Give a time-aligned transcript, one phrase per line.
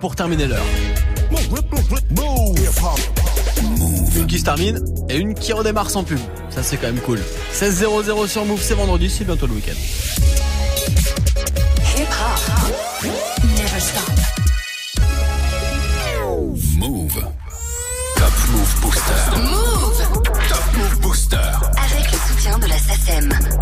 [0.00, 0.64] pour terminer l'heure.
[4.14, 4.78] Une qui se termine
[5.08, 6.20] et une qui redémarre sans pub.
[6.50, 7.18] Ça c'est quand même cool.
[7.50, 9.72] 16 00 sur Move, c'est vendredi, c'est bientôt le week-end.
[16.78, 17.20] Move.
[18.14, 19.36] Top Move Booster.
[19.36, 21.36] Move Top Move Booster.
[21.36, 23.57] avec le soutien de la SACEM.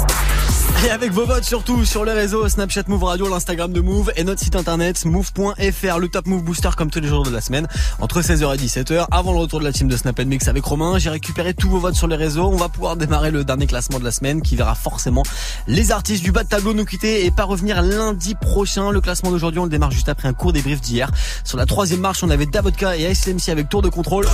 [0.84, 4.24] Et avec vos votes surtout sur les réseaux Snapchat Move Radio, l'Instagram de Move et
[4.24, 7.66] notre site internet move.fr, le Top Move Booster comme tous les jours de la semaine,
[7.98, 10.98] entre 16h et 17h, avant le retour de la team de Snap Mix avec Romain.
[10.98, 12.46] J'ai récupéré tous vos votes sur les réseaux.
[12.46, 15.22] On va pouvoir démarrer le dernier classement de la semaine qui verra forcément
[15.66, 18.90] les artistes du bas de tableau nous quitter et pas revenir lundi prochain.
[18.90, 21.10] Le classement d'aujourd'hui, on le démarre juste après un court débrief d'hier.
[21.44, 24.26] Sur la troisième marche, on avait Davodka et ASMC avec Tour de contrôle.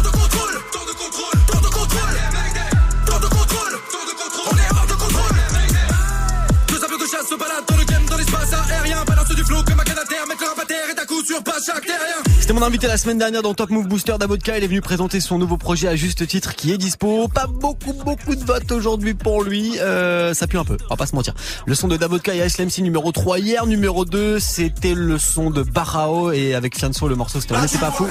[12.40, 14.58] C'était mon invité la semaine dernière dans Top Move Booster Davodka.
[14.58, 17.28] Il est venu présenter son nouveau projet à juste titre qui est dispo.
[17.28, 19.78] Pas beaucoup, beaucoup de votes aujourd'hui pour lui.
[19.78, 21.34] Euh, ça pue un peu, on va pas se mentir.
[21.64, 23.66] Le son de Davodka et ASLMC numéro 3 hier.
[23.66, 27.78] Numéro 2, c'était le son de Barao et avec Fianso, le morceau c'était On n'était
[27.78, 28.08] pas fou.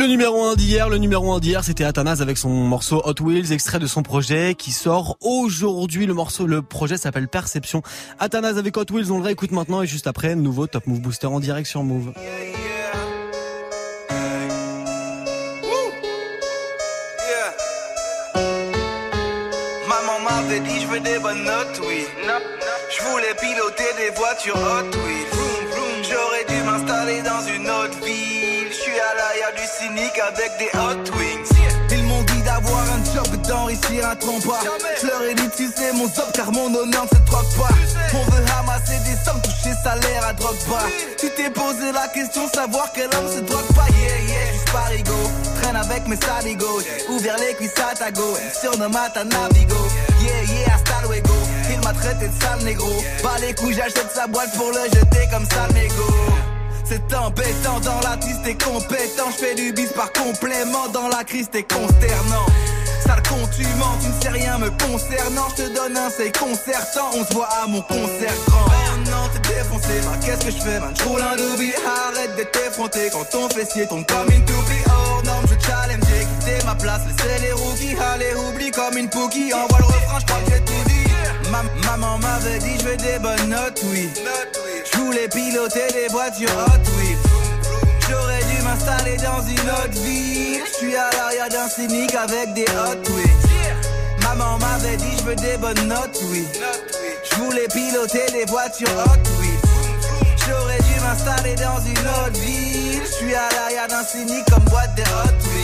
[0.00, 3.52] Le numéro 1 d'hier, le numéro 1 d'hier, c'était Athanas avec son morceau Hot Wheels,
[3.52, 6.06] extrait de son projet qui sort aujourd'hui.
[6.06, 7.82] Le morceau, le projet s'appelle Perception.
[8.18, 11.26] Athanas avec Hot Wheels, on le réécoute maintenant et juste après, nouveau Top Move Booster
[11.26, 12.14] en direct sur Move.
[19.86, 22.06] Maman m'avait dit je veux des bonnes notes, oui.
[22.96, 25.39] Je voulais piloter des voitures hot, oui.
[30.18, 31.60] Avec des hot wings.
[31.90, 34.60] Ils m'ont dit d'avoir un job et d'enrichir un trompa.
[35.00, 37.74] Je leur ai dit tu sais mon job car mon honneur ne se troque pas.
[38.14, 40.86] On veut ramasser des sommes, toucher salaire à drogue pas.
[41.18, 43.86] Tu t'es posé la question savoir quel homme se drogue pas.
[44.00, 45.14] Yeah yeah, parigo.
[45.62, 46.82] Traîne avec mes saligos.
[47.10, 48.36] Ouvert les cuisses à ta go.
[48.60, 49.76] Surnomme à ta navigo.
[50.22, 51.34] Yeah yeah, hasta luego.
[51.70, 52.90] Il m'a traité de sale négro.
[53.22, 56.29] Pas les couilles, j'achète sa boîte pour le jeter comme sale négo.
[56.90, 59.30] C'est embêtant dans la triste t'es compétent.
[59.30, 60.88] Je fais du bis par complément.
[60.92, 62.46] Dans la crise, t'es consternant.
[63.06, 65.46] Sale con, tu mens, tu ne sais rien me concernant.
[65.50, 67.10] Je te donne un c'est concertant.
[67.14, 68.66] On se voit à mon concert grand.
[68.66, 70.00] Oh non, t'es défoncé.
[70.02, 70.92] Bah, qu'est-ce que je fais, man?
[70.92, 71.72] Un doobie.
[72.08, 74.82] Arrête d'être effronté quand ton fessier tombe comme une toupie.
[74.88, 76.02] Hors norme, je challenge.
[76.10, 77.02] J'ai quitté ma place.
[77.06, 77.96] Laissez les rookies.
[78.12, 79.54] Allez, oublie comme une pookie.
[79.54, 81.06] Envoie le refrain, j'crois que j'ai tout dit.
[81.52, 84.08] Ma- maman m'avait dit, je veux des bonnes notes, oui.
[84.92, 87.16] Je voulais piloter des voitures hot, oui.
[88.08, 90.62] J'aurais dû m'installer dans une autre ville.
[90.66, 93.30] Je suis à l'arrière d'un cynique avec des hot wheels.
[94.22, 96.44] Maman m'avait dit, je veux des bonnes notes, oui.
[97.30, 99.50] Je voulais piloter des voitures hot, oui.
[100.46, 103.02] J'aurais dû m'installer dans une autre ville.
[103.04, 105.60] Je suis à l'arrière d'un cynique comme boîte de hot wheels.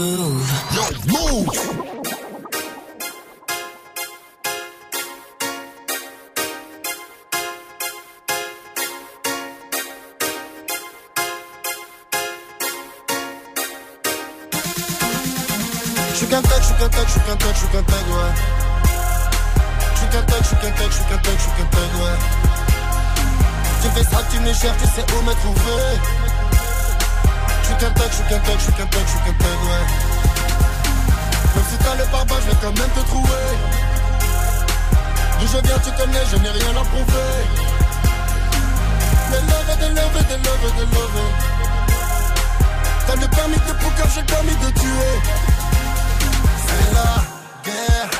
[0.00, 2.29] Yeah.
[16.40, 18.32] Qu'un tech, je suis qu'un tech, je suis qu'un tech, je suis qu'un tech, ouais.
[19.92, 21.68] Je suis qu'un tech, je suis qu'un tech, je suis qu'un tech, je suis qu'un
[21.70, 22.16] tech, ouais.
[23.82, 25.84] Tu fais ça, tu me cherches, tu sais où me trouver.
[27.60, 29.36] Je suis qu'un tech, je suis qu'un tech, je suis qu'un tech, je suis qu'un
[29.42, 29.84] tech, ouais.
[31.54, 33.46] Même si t'as le pare-balles, je vais quand même te trouver.
[35.40, 37.32] D'où je viens, tu connais, je n'ai rien à prouver.
[39.30, 41.20] Des love, des love, des love, des love.
[43.06, 45.59] T'as le permis de poker, j'ai le permis de tuer.
[46.70, 47.10] C'est la
[47.64, 48.10] guerre.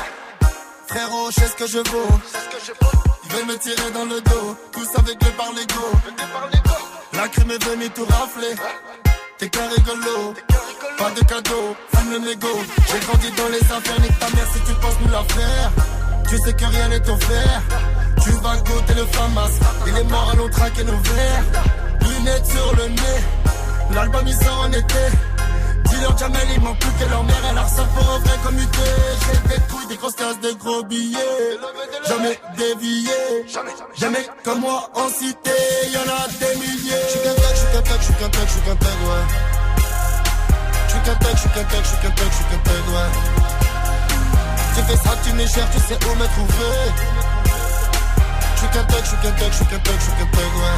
[0.87, 2.19] Frérot, je sais ce que je vaux.
[3.23, 4.57] Ils veulent me tirer dans le dos.
[4.71, 5.85] Tous avec le par l'ego.
[7.13, 8.55] La crime est venue tout rafler.
[9.37, 10.33] T'es qu'un rigolo.
[10.97, 12.47] Pas de cadeau, fume le négo.
[12.91, 15.71] J'ai grandi dans les affaires, nique ta mère si tu penses nous la faire.
[16.29, 17.61] Tu sais que rien n'est offert.
[18.23, 19.49] Tu vas goûter le famas.
[19.87, 21.43] Il est mort à l'eau traquer nos verres.
[22.01, 23.21] Lunettes sur le nez.
[23.93, 25.05] L'album il sort en été.
[26.01, 28.79] Dis-leur Jamel, il manque plus que leur mère, ça pour un vrai commuté.
[29.21, 31.59] J'ai des couilles, des grosses tasses, des gros billets.
[32.07, 33.45] Jamais dévié,
[33.95, 35.51] jamais comme moi en cité,
[35.93, 37.01] y en a des milliers.
[37.07, 39.25] J'suis qu'un tech, j'suis qu'un tech, j'suis qu'un tech, j'suis qu'un tech, ouais.
[40.87, 43.11] J'suis qu'un tech, j'suis qu'un tech, j'suis qu'un tech, j'suis qu'un tech, ouais.
[44.73, 46.77] Tu fais ça, tu me cherches, tu sais où me trouver.
[48.55, 50.77] J'suis qu'un tech, j'suis qu'un tech, j'suis qu'un tech, j'suis qu'un tech, ouais.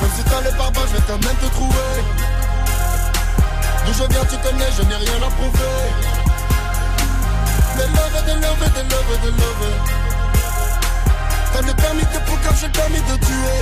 [0.00, 2.33] Même si t'as les barbares, je vais quand même te trouver.
[3.86, 5.74] D'où je viens, tu connais, je n'ai rien à prouver.
[7.76, 9.70] Des love, des love, des love, des love.
[11.52, 13.60] T'as le permis de poker, j'ai le permis de tuer.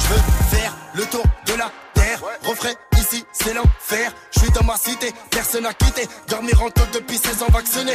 [0.00, 2.20] Je veux faire le tour de la terre.
[2.44, 4.12] Refrais ici, c'est l'enfer.
[4.32, 6.08] Je suis dans ma cité, personne n'a quitté.
[6.28, 7.94] Dormir en tôle depuis 16 ans vacciné.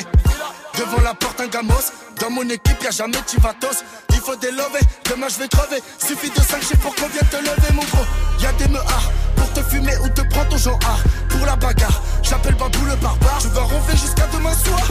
[0.77, 1.91] Devant la porte, un gamos.
[2.19, 3.83] Dans mon équipe, y'a jamais chivatos.
[4.09, 4.79] Il faut délover,
[5.09, 5.81] demain je vais crever.
[5.99, 8.05] Suffit de 5 chiffres pour qu'on vienne te lever, mon gros.
[8.41, 10.97] Y'a des meuhards pour te fumer ou te prendre ton genre A.
[11.29, 13.39] Pour la bagarre, j'appelle Babou le barbare.
[13.41, 14.81] Tu vas ronfler jusqu'à demain soir.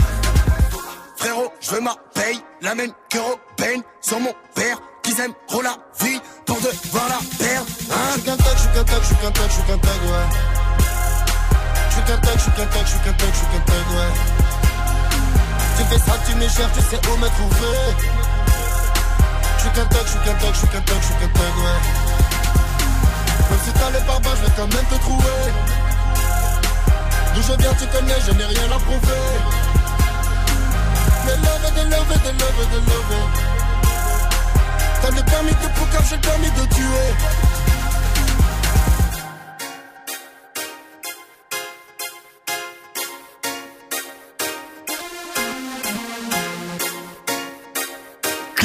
[1.15, 5.75] Frérot, je veux ma paye, la même que Robin, sans mon père, qu'ils aimeront la
[6.01, 7.67] vie pour devoir la perdre.
[7.91, 9.63] Hein je suis qu'un tag, je suis qu'un tag, je suis qu'un tag, je suis
[9.63, 10.27] qu'un ouais.
[11.89, 13.59] Je suis qu'un tag, je suis qu'un tag, je suis qu'un tag, je suis qu'un
[13.59, 14.11] tag, ouais.
[15.77, 17.77] Tu fais ça, tu cher, tu sais où me trouver.
[19.57, 21.27] Je suis qu'un tag, je suis qu'un tag, je suis qu'un tag, je suis qu'un
[21.27, 22.08] tag, ouais.
[23.49, 25.39] Même si t'as les barbares, je vais quand même te trouver.
[27.33, 29.23] D'où je viens, tu connais, je n'ai rien à prouver.
[31.25, 33.15] Des love, des love, des love, des love.
[35.01, 37.09] T'as le permis de poker, j'ai le permis de tuer.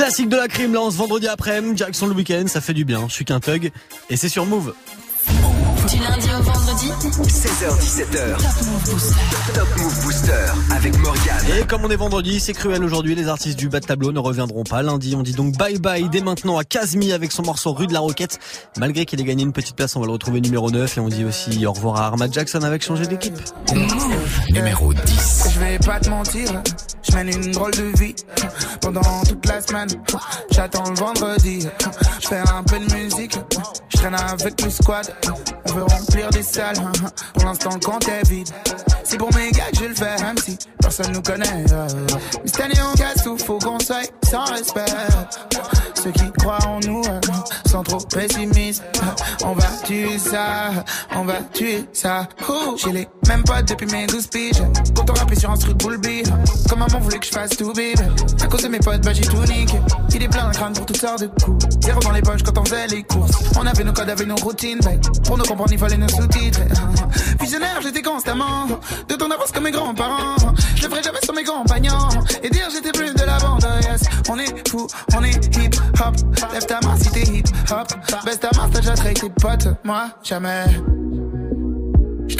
[0.04, 3.06] Classique de la crime lance vendredi après-midi, direction le week-end, ça fait du bien.
[3.08, 3.72] Je suis qu'un thug
[4.10, 4.74] et c'est sur Move.
[5.26, 6.90] Du lundi au vendredi
[7.22, 8.36] 16h17h.
[9.54, 11.36] Top Move Booster avec Morgan.
[11.58, 14.18] Et comme on est vendredi, c'est cruel aujourd'hui, les artistes du bas de tableau ne
[14.18, 14.82] reviendront pas.
[14.82, 17.94] Lundi, on dit donc bye bye dès maintenant à Kazmi avec son morceau Rue de
[17.94, 18.38] la Roquette.
[18.76, 21.08] Malgré qu'il ait gagné une petite place, on va le retrouver numéro 9 et on
[21.08, 23.38] dit aussi au revoir à Armad Jackson avec changer d'équipe.
[24.50, 25.48] Numéro 10.
[25.54, 26.62] Je vais pas te mentir,
[27.08, 28.14] je mène une drôle de vie
[28.80, 29.88] pendant toute la semaine.
[30.50, 31.66] J'attends le vendredi,
[32.20, 33.38] je fais un peu de musique,
[33.88, 35.14] je traîne avec le squad.
[35.68, 36.76] On veut remplir des salles,
[37.34, 38.48] pour l'instant le compte est vide.
[39.04, 41.64] C'est pour mes gars que je le fais, même si personne nous connaît.
[41.64, 44.84] Mais cette année on casse tout, faut qu'on soit sans respect.
[46.02, 47.02] Ceux qui croient en nous
[47.70, 48.82] sont trop pessimistes.
[49.44, 50.70] On va tuer ça,
[51.14, 52.28] on va tuer ça.
[52.76, 54.62] J'ai les mêmes potes depuis mes 12 piges.
[54.94, 56.30] Quand on rappait sur un truc beat.
[56.68, 57.94] Comme maman voulait que je fasse tout bébé.
[58.42, 59.78] À cause de mes potes, bah j'ai tout niqué.
[60.14, 61.66] Il est plein de crâne pour toutes sortes de coups.
[61.82, 63.32] Zéro dans les poches quand on faisait les courses.
[63.58, 64.80] On avait nos codes, avait nos routines.
[65.24, 66.60] Pour nous comprendre, il fallait nos sous-titres.
[67.40, 68.66] Visionnaire, j'étais constamment.
[69.08, 70.36] De ton avance comme mes grands-parents.
[70.76, 72.08] Je ferai jamais sur mes compagnons.
[72.42, 74.02] Et dire j'étais plus de la bande, yes.
[74.28, 74.86] On est fou,
[75.16, 76.14] on est hip hop.
[76.52, 77.88] Lève ta main si t'es hip hop.
[78.24, 79.68] Baisse ta main, t'as déjà tes potes.
[79.84, 80.64] Moi, jamais.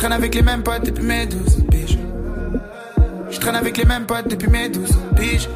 [0.04, 1.98] Je traîne avec les mêmes potes depuis mes 12 piges.
[3.30, 5.48] Je traîne avec les mêmes potes depuis mes 12 piges.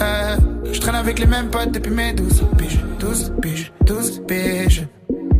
[0.00, 0.36] Euh,
[0.72, 2.80] je traîne avec les mêmes potes depuis mes 12 piges.
[2.98, 4.88] 12 piges, 12 piges.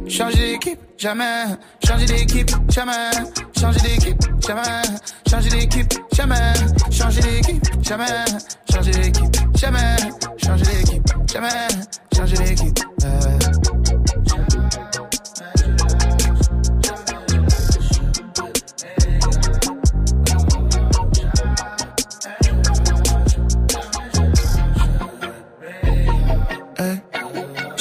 [0.07, 1.43] Changer d'équipe, jamais.
[1.85, 3.11] Changer d'équipe, jamais.
[3.61, 4.63] Changer d'équipe, jamais.
[5.29, 6.53] Changer d'équipe, jamais.
[6.93, 8.07] Changer d'équipe, jamais.
[8.73, 9.97] Changer d'équipe, jamais.
[10.39, 11.49] Changer d'équipe, jamais.
[12.15, 12.79] Changer d'équipe.
[13.07, 13.62] euh.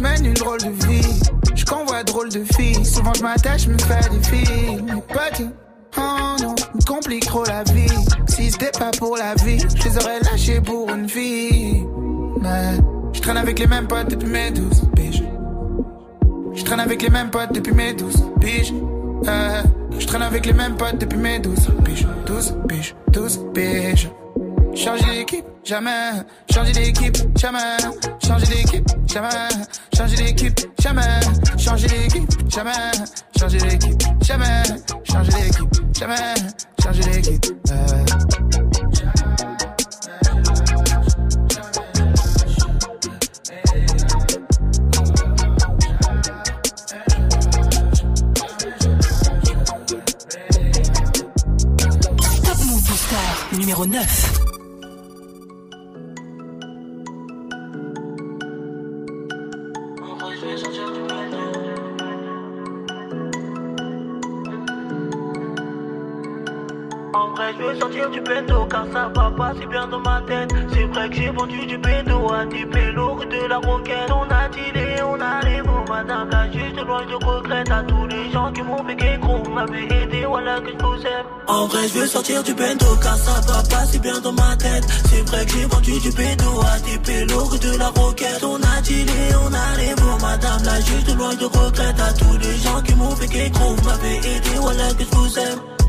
[0.00, 1.20] Je mène une drôle de vie.
[1.54, 2.84] Je convois drôle de filles.
[2.84, 4.82] Souvent je m'attache, me fais des filles.
[4.82, 5.42] Mes potes,
[5.98, 7.88] oh non, me complique trop la vie.
[8.28, 11.06] Si c'était pas pour la vie, je les aurais lâchés pour une.
[12.40, 12.78] Mais
[13.12, 15.22] je traîne avec les mêmes potes depuis mes 12 piges.
[16.54, 18.72] Je traîne avec les mêmes potes depuis mes 12 piges.
[19.28, 19.62] Euh,
[19.98, 21.54] je traîne avec les mêmes potes depuis mes 12
[21.84, 22.06] piges.
[22.26, 24.10] 12 piges, 12 piges.
[24.74, 26.10] Changer d'équipe, jamais.
[26.52, 27.76] Changer d'équipe, jamais.
[28.26, 29.28] Changer d'équipe, jamais.
[29.96, 31.02] Changer d'équipe, jamais.
[31.58, 32.72] Changer d'équipe, jamais.
[33.38, 34.62] Changer d'équipe, jamais.
[35.04, 36.34] Changer d'équipe, jamais.
[36.82, 37.60] Changer d'équipe.
[53.52, 54.29] numéro 9.
[71.12, 74.10] J'ai vendu du bendo à des pélos de la roquette.
[74.10, 78.06] On a dealé, on a les mots, madame la juste loin de regrette à tous
[78.06, 79.42] les gens qui m'ont fait gros.
[79.50, 81.26] M'avaient aidé, voilà que je vous aime.
[81.48, 84.56] En vrai, je veux sortir du bendo car ça va pas si bien dans ma
[84.56, 84.86] tête.
[85.08, 88.44] C'est vrai que j'ai vendu du bendo à des pélos de la roquette.
[88.44, 92.38] On a dealé, on a les mots, madame la juste loin de regrette à tous
[92.38, 93.74] les gens qui m'ont fait gros.
[93.84, 95.79] M'avaient aidé, voilà que je vous aime.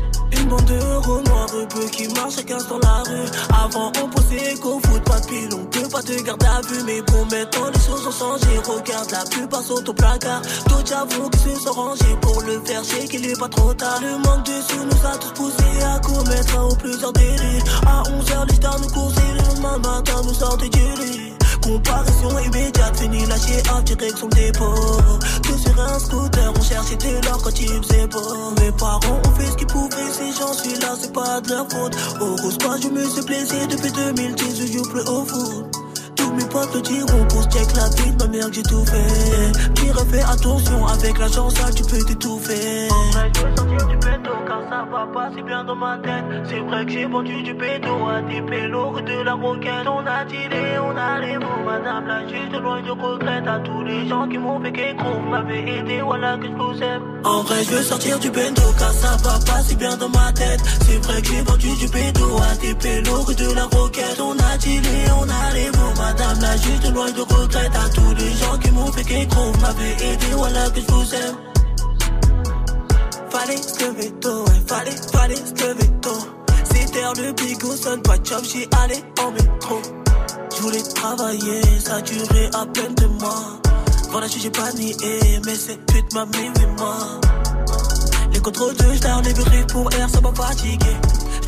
[0.56, 3.28] De héros noirs peu qui marche chacun dans la rue.
[3.64, 6.82] Avant, on pensait qu'au foot, pas de pile, peut pas te garder à vue.
[6.84, 8.58] Mais bon, maintenant les choses ont changé.
[8.58, 10.42] Regarde, la plupart sont au placard.
[10.68, 14.00] D'autres j'avoue qui se sont rangés pour le faire, je qu'il est pas trop tard.
[14.02, 17.62] Le manque de sous nous a tous poussés à commettre un ou plusieurs délits.
[17.86, 21.21] À 11h, les stars nous coursaient, le matin nous sortait du lit.
[21.62, 24.74] Comparaison immédiate, fini lâché en direction le dépôt.
[25.42, 28.50] Que sur un scooter, on cherchait de l'or quand il faisait beau.
[28.60, 31.68] Mes parents ont fait ce qu'ils pouvaient, ces gens, suis là, c'est pas de leur
[31.70, 31.96] faute.
[32.20, 35.71] Au rose, je me suis blessé depuis 2010, je joue plus au foot.
[36.36, 39.72] Mes potes le diront pour check la vie ma mère j'ai tout fait.
[39.74, 42.88] Qui refait attention avec la chance, tu peux t'étouffer.
[42.90, 46.24] En je veux sortir du pédo car ça va pas si bien dans ma tête.
[46.44, 49.86] C'est vrai que j'ai vendu du pédo à des pélos de la roquette.
[49.86, 53.82] On a tiré, on a les mots, madame la juste loin de regrette à tous
[53.84, 55.20] les gens qui m'ont fait qu'écrou.
[55.30, 57.02] M'avaient aidé, voilà que je vous aime.
[57.24, 60.32] En vrai, je veux sortir du bendo car ça va pas si bien dans ma
[60.32, 60.60] tête.
[60.86, 64.20] C'est vrai que j'ai vendu du pédo à des pélos de la roquette.
[64.20, 67.88] On a tiré, on a les mots, madame madame la juste loin de regrette à
[67.90, 71.36] tous les gens qui m'ont fait qu'écrou m'avaient aidé, voilà que je vous aime.
[73.30, 76.22] Fallait se lever tôt, ouais, fallait, fallait se lever tôt.
[76.64, 79.82] C'était le bigot, seul pas de job, j'y allais en métro.
[80.54, 83.60] Je voulais travailler, ça durait à peine de mois.
[84.10, 84.94] Voilà, j'ai pas nié,
[85.44, 86.96] mais cette pute m'a mis moi.
[88.32, 90.96] Les contrôles de star, les bureaux pour air, ça m'a fatigué.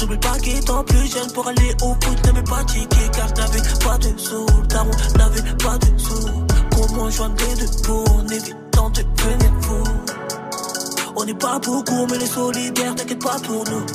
[0.04, 3.96] J'oublie pas qu'étant plus jeune pour aller au foot, n'avais pas ticket car n'avais pas
[3.96, 4.44] de sous.
[4.68, 6.28] Daron n'avait pas de sous.
[6.76, 9.82] Comment joindre les deux pour en évitant de devenir fou?
[11.16, 13.86] On n'est pas beaucoup, mais les solidaires, t'inquiète pas pour nous.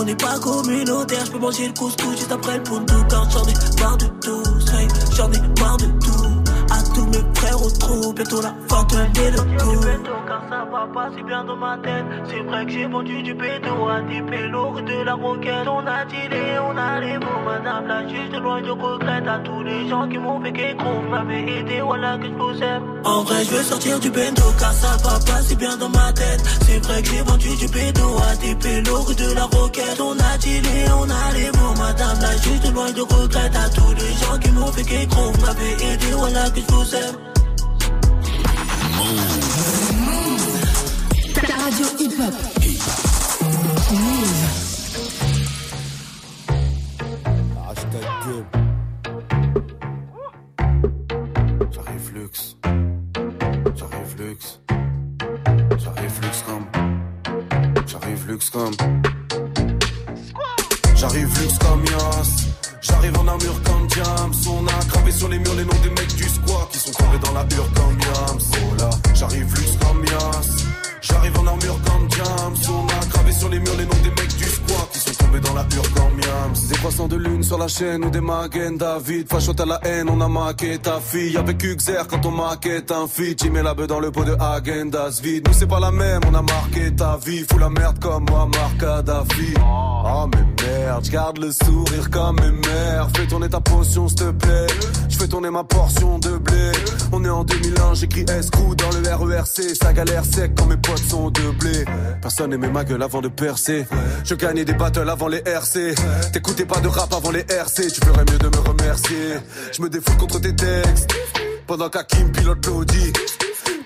[0.00, 3.44] On n'est pas communautaire, je peux manger le couscous juste après le tout Car j'en
[3.44, 4.42] ai marre de tout,
[5.14, 6.47] j'en ai marre de tout
[6.94, 11.22] tous mes frères au trou, bientôt la fin de le car ça va pas si
[11.22, 12.04] bien dans ma tête.
[12.28, 15.66] C'est vrai que j'ai vendu du béton à des pélos de la roquette.
[15.66, 19.62] On a tiré, on a les mots, madame la juste loin de regrette à tous
[19.62, 21.00] les gens qui m'ont fait qu'écrou.
[21.10, 22.82] M'avaient aidé, voilà que je aime.
[23.04, 26.12] En vrai, je veux sortir du bendo car ça va pas si bien dans ma
[26.12, 26.42] tête.
[26.66, 30.00] C'est vrai que j'ai vendu du béton à des pélos de la roquette.
[30.00, 33.94] On a tiré, on a les mots, madame la juste loin de regrette à tous
[33.94, 35.32] les gens qui m'ont fait qu'écrou.
[35.40, 37.00] M'avaient aidé, voilà que je vous aime.
[37.00, 37.16] FM.
[41.46, 42.34] Ta radio hip-hop.
[51.70, 52.56] J'arrive luxe.
[53.76, 54.60] J'arrive luxe.
[55.78, 56.66] J'arrive luxe comme.
[57.86, 58.76] J'arrive luxe comme.
[60.96, 62.48] J'arrive luxe comme Yas.
[62.80, 64.34] J'arrive en armure comme Diams.
[64.48, 65.97] On a gravé sur les murs les noms des
[67.46, 69.14] Yams.
[69.14, 70.64] J'arrive luxe comme Yas.
[71.00, 72.54] J'arrive en armure comme Diams.
[72.68, 75.40] On a gravé sur les murs les noms des mecs du squat qui sont tombés
[75.40, 76.68] dans la hure comme Yams.
[76.68, 79.28] Des poissons de lune sur la chaîne ou des magen David.
[79.28, 81.36] Fachote à la haine, on a maqué ta fille.
[81.36, 83.42] Avec Uxer quand on maquette un feat.
[83.42, 85.46] J'y mets la beuh dans le pot de Agendas vide.
[85.46, 87.44] Nous c'est pas la même, on a marqué ta vie.
[87.48, 89.54] Fous la merde comme moi, Kadhafi.
[89.60, 93.08] Oh mais merde, j'garde le sourire comme mes mères.
[93.14, 94.66] Fais tourner ta potion, s'il te plaît.
[95.18, 96.70] Fais tourner ma portion de blé.
[97.10, 99.74] On est en 2001, j'écris s dans le RERC.
[99.74, 101.84] Ça galère sec quand mes potes sont de blé.
[102.22, 103.84] Personne aimait ma gueule avant de percer.
[104.24, 105.96] Je gagnais des battles avant les RC.
[106.32, 107.88] T'écoutais pas de rap avant les RC.
[107.88, 109.34] Tu ferais mieux de me remercier.
[109.76, 111.12] Je me défoule contre tes textes.
[111.66, 113.12] Pendant qu'Akim pilote l'audi.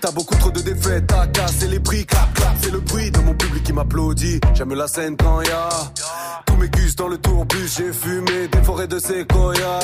[0.03, 3.19] T'as beaucoup trop de défaites, t'as cassé les prix, clap clap, c'est le bruit de
[3.19, 4.41] mon public qui m'applaudit.
[4.53, 5.69] J'aime la scène quand y'a
[6.45, 9.79] tous mes gus dans le tourbus, j'ai fumé des forêts de séquoia.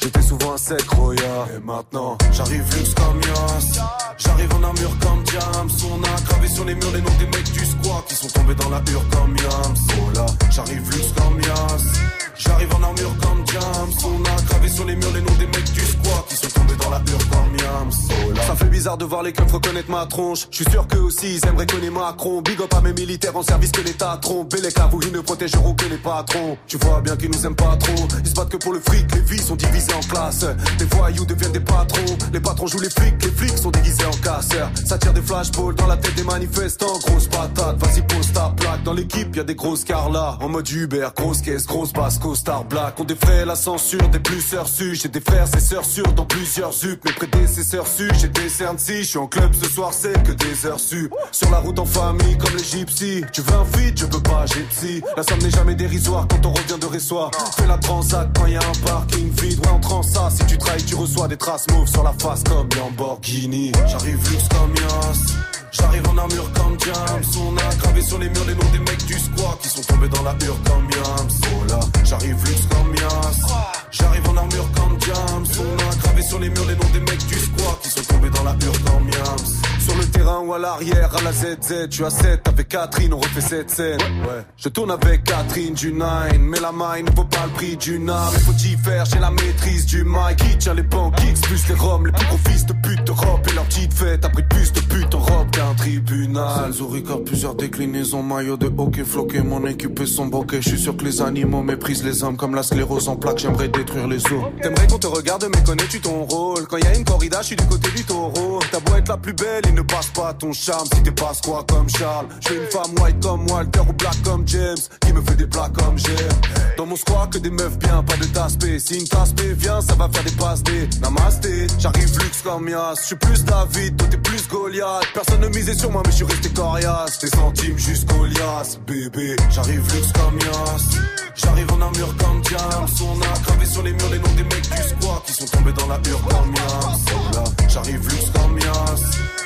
[0.00, 1.46] J'étais souvent un sec roya.
[1.54, 3.82] Et maintenant, j'arrive luxe comme Yas.
[4.18, 5.70] J'arrive en armure comme Diams.
[5.92, 8.54] On a gravé sur les murs les noms des mecs du squat qui sont tombés
[8.54, 9.76] dans la hure comme Yams.
[9.98, 12.00] Oh j'arrive luxe comme Yas.
[12.36, 13.92] J'arrive en armure comme Diams.
[14.04, 16.76] On a gravé sur les murs les noms des mecs du squat qui sont tombés
[16.76, 17.92] dans la hure comme Yams.
[18.10, 20.46] Oh ça fait bizarre de voir les keufs reconnaître ma tronche.
[20.50, 22.42] Je suis sûr qu'eux aussi ils aimeraient connaître Macron.
[22.42, 24.54] Big up à mes militaires en service que l'État trompe.
[24.54, 24.70] Et les
[25.02, 26.56] ils ne protégeront que les patrons.
[26.66, 28.08] Tu vois bien qu'ils nous aiment pas trop.
[28.24, 30.46] Ils se battent que pour le fric, les vies sont divisées en classes.
[30.78, 32.16] Les voyous deviennent des patrons.
[32.32, 34.70] Les patrons jouent les flics, les flics sont déguisés en casseurs.
[34.86, 36.98] Ça tire des flashballs dans la tête des manifestants.
[37.06, 38.82] Grosse patate, vas-y pose ta plaque.
[38.84, 40.38] Dans l'équipe, y a des grosses carlas.
[40.40, 42.98] En mode Uber, grosse caisse, grosse basse, star black.
[42.98, 44.94] On défraie la censure des plus sœurs su.
[44.94, 47.04] J'ai des frères et sœurs sûrs dans plusieurs zup.
[47.04, 49.02] Mes prédécesseurs su, j'ai des cernes si.
[49.02, 51.10] Je suis en ce soir, c'est que des heures su.
[51.32, 53.24] Sur la route en famille comme les gypsies.
[53.32, 55.02] Tu veux un feed, je peux pas, j'ai psy.
[55.16, 57.30] La somme n'est jamais dérisoire quand on revient de Ressoir.
[57.56, 59.60] Fais la transat quand y a un parking vide.
[59.60, 60.28] Ouais, en ça.
[60.30, 63.72] Si tu trahis, tu reçois des traces mauves sur la face comme Lamborghini.
[63.86, 65.36] J'arrive luxe comme Yas.
[65.72, 67.46] J'arrive en armure comme James.
[67.46, 70.08] On a gravé sur les murs les noms des mecs du squat qui sont tombés
[70.08, 71.30] dans la hure comme Yams.
[71.44, 73.89] Oh là, j'arrive luxe comme Yas.
[73.90, 75.46] J'arrive en armure comme James.
[75.58, 78.30] On a gravé sur les murs les noms des mecs du squat qui sont tombés
[78.30, 79.60] dans la hure comme Yams.
[79.80, 83.18] Sur le terrain ou à l'arrière, à la ZZ, tu as 7 avec Catherine, on
[83.18, 83.98] refait cette scène.
[84.00, 87.76] Ouais, Je tourne avec Catherine du 9, mais la main ne vaut pas le prix
[87.76, 88.30] du âme.
[88.34, 90.36] Il faut y faire, j'ai la maîtrise du mic.
[90.36, 90.84] Qui tient les
[91.16, 94.24] qui expulse les roms, les plus gros fils de pute d'Europe et leur petite fête.
[94.24, 96.72] Après plus de pute en robe qu'un tribunal.
[96.72, 100.30] Zurich plusieurs déclinaisons, maillot de hockey floqué, mon équipe est son.
[100.52, 103.68] Je suis sûr que les animaux méprisent les hommes comme la sclérose en plaques, j'aimerais
[103.80, 104.18] détruire les.
[104.18, 106.66] T'aimerais qu'on te regarde, mais connais-tu ton rôle?
[106.66, 108.58] Quand y a une corrida, je suis du côté du taureau.
[108.70, 111.32] Ta beau être la plus belle, il ne passe pas ton charme si t'es pas
[111.44, 112.26] quoi comme Charles.
[112.40, 115.70] J'ai une femme white comme Walter ou black comme James qui me fait des plats
[115.72, 116.40] comme j'aime.
[116.76, 119.94] Dans mon squat que des meufs bien, pas de tasse Si une tasse vient, ça
[119.94, 121.66] va faire des passes des namasté.
[121.78, 122.94] J'arrive luxe comme Yas.
[123.00, 125.06] Je suis plus David, toi t'es plus Goliath.
[125.14, 127.18] Personne ne misait sur moi, mais je suis resté coriace.
[127.18, 129.36] Tes centimes jusqu'au lias, bébé.
[129.50, 131.00] J'arrive luxe comme Yas.
[131.34, 132.88] J'arrive en armure comme James.
[133.02, 135.72] On a gravé sur les murs les noms des mecs du squat qui sont tombés
[135.72, 137.68] dans la comme Yas.
[137.68, 138.58] J'arrive luxe comme.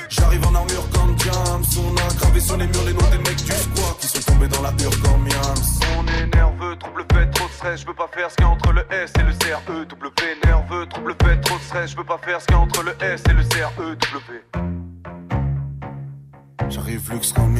[0.08, 1.64] J'arrive en armure comme James.
[1.78, 4.48] On a gravé sur les murs les noms des mecs du squat qui sont tombés
[4.48, 5.64] dans la Yams.
[5.98, 7.80] On est nerveux, trouble fait, trop de stress.
[7.80, 9.86] Je veux pas faire ce qu'il y a entre le S et le CRE.
[9.88, 10.10] W
[10.44, 11.90] nerveux, trouble fait, trop de stress.
[11.90, 14.73] Je veux pas faire ce qu'il y a entre le S et le CRE.
[16.70, 17.56] J'arrive luxe comme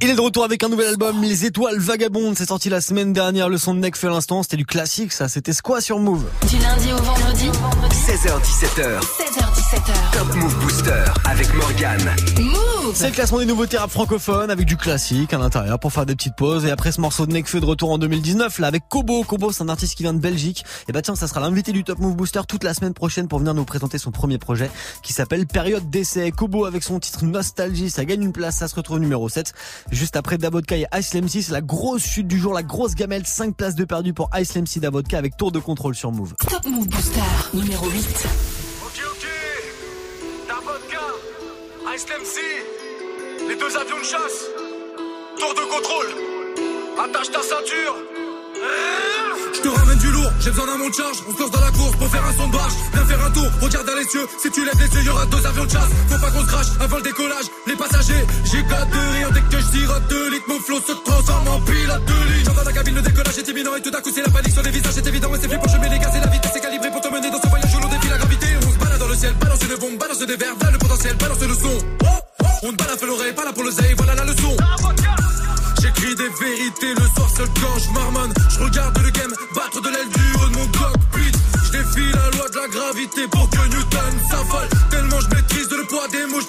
[0.00, 2.36] Il est de retour avec un nouvel album, Les Étoiles Vagabondes.
[2.36, 3.48] C'est sorti la semaine dernière.
[3.48, 4.42] Le son de Neck fait l'instant.
[4.42, 5.28] C'était du classique, ça.
[5.28, 7.48] C'était quoi sur Move Du lundi au vendredi.
[7.90, 9.00] 16h17h.
[9.00, 10.12] 16h17h.
[10.12, 12.00] Top Move Booster avec Morgan.
[12.40, 16.04] Move C'est le classement des nouveautés rap francophones avec du classique à l'intérieur pour faire
[16.04, 16.66] des petites pauses.
[16.66, 19.22] Et après ce morceau de Nekfeu de retour en 2019, là, avec Kobo.
[19.22, 20.64] Kobo, c'est un artiste qui vient de Belgique.
[20.88, 23.38] Et bah tiens, ça sera l'invité du Top Move Booster toute la semaine prochaine pour
[23.38, 24.70] venir nous présenter son premier projet
[25.02, 26.32] qui s'appelle Période d'essai.
[26.32, 29.52] Kobo avec son titre Nostalgie, ça gagne une place ça se retrouve numéro 7.
[29.90, 33.24] Juste après Davodka et Ice MC, c'est la grosse chute du jour, la grosse gamelle,
[33.24, 36.34] 5 places de perdu pour Ice MC Davodka avec tour de contrôle sur Move.
[36.48, 37.20] Top Move Booster,
[37.54, 38.61] numéro 8.
[41.92, 44.48] Les deux avions de chasse,
[45.38, 46.08] tour de contrôle,
[47.04, 47.96] attache ta ceinture.
[49.52, 51.18] Je te ramène du lourd, j'ai besoin d'un monte charge.
[51.28, 52.72] On se lance dans la course pour faire un son de barge.
[52.94, 54.26] Viens faire un tour, regarde dans les cieux.
[54.40, 55.90] Si tu lèves les yeux, y'aura deux avions de chasse.
[56.08, 57.44] Faut pas qu'on se crache avant le décollage.
[57.66, 60.48] Les passagers, j'ai qu'à de rire dès que je sirote de litres.
[60.48, 62.44] Mon flot se transforme en pilote de ligne.
[62.46, 64.62] J'entends la cabine, le décollage est imminent et tout à coup c'est la panique sur
[64.62, 64.92] les visages.
[64.94, 67.02] C'est évident, et c'est pour je mets les gaz et la vitesse est calibrée pour
[67.02, 67.48] te mener dans ce
[69.22, 71.78] Le ciel, balance une bombe, balance des verres, voilà le potentiel, balance le son.
[72.64, 74.56] On ne balade l'oreille, pas là pour le voilà la leçon.
[75.80, 78.34] J'écris des vérités le soir seul quand je marmonne.
[78.50, 81.32] Je regarde le game battre de l'aile dure de mon cockpit.
[81.66, 84.68] Je défie la loi de la gravité pour que Newton s'affole.
[84.90, 86.48] Tellement je maîtrise le poids des mots, je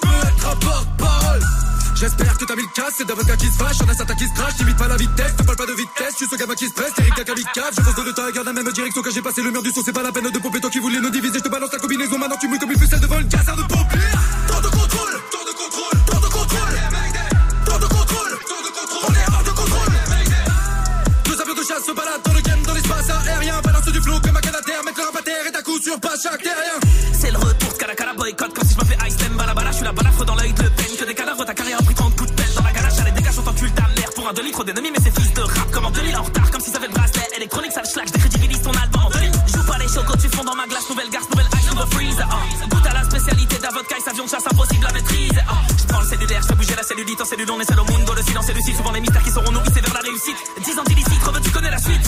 [2.04, 4.28] J'espère que t'as mis le casse, c'est d'avocat qui se fâche, y'en a certains qui
[4.28, 6.68] se crachent, t'imites pas la vitesse, te parle pas de vitesse, tu ce gamin qui
[6.68, 9.40] se presse, Eric Kaka je fonce de tas, garde la même direction que j'ai passé
[9.40, 11.38] le mur du son, c'est pas la peine de pomper, toi qui voulais nous diviser,
[11.38, 13.62] je te balance la combinaison, maintenant tu mouilles comme une pucelle devant le caserne de
[13.62, 14.00] pompiers.
[14.48, 16.76] Temps de contrôle, temps de contrôle, temps de contrôle,
[17.64, 19.92] temps de contrôle, temps de contrôle, on est hors de contrôle.
[21.24, 24.20] Deux avions de chasse se baladent dans le game, dans l'espace aérien, balance du flot
[24.20, 26.76] comme un canadair, mettre le rap à terre et à coup sur pas chaque terrien.
[27.14, 28.83] C'est le retour de boycott, comme si je
[34.24, 36.50] pour un demi trop d'ennemis, mais c'est fils de rap comme en 2000 en retard,
[36.50, 39.30] comme si ça avait le bracelet électronique, ça le je décrédibilise ton album en 2000.
[39.52, 42.24] Joue pas les chocos, tu fonds dans ma glace, nouvelle garce, nouvelle ice, nouveau freeze,
[42.24, 42.68] oh.
[42.70, 45.54] Goûte à la spécialité d'avocat, avion de chasse impossible à maîtriser, oh.
[45.76, 47.84] Je prends le cellulaire, je fais bouger la cellulite en cellule, on est seul au
[47.84, 50.36] monde, le silence et le souvent les mystères qui seront nourrissés vers la réussite.
[50.64, 52.06] 10 ans d'illicite, tu connais la suite.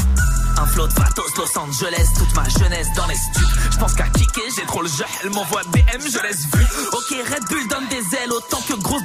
[0.59, 3.73] Un flot de Vatos, Los Angeles, toute ma jeunesse dans les stups.
[3.73, 6.65] Je pense qu'à kicker, j'ai trop le jeu, elle m'envoie BM, je laisse vu.
[6.93, 8.96] Ok, Red Bull donne des ailes, autant que Grosse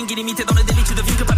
[0.00, 1.29] Winning illimité dans le délit, tu devines que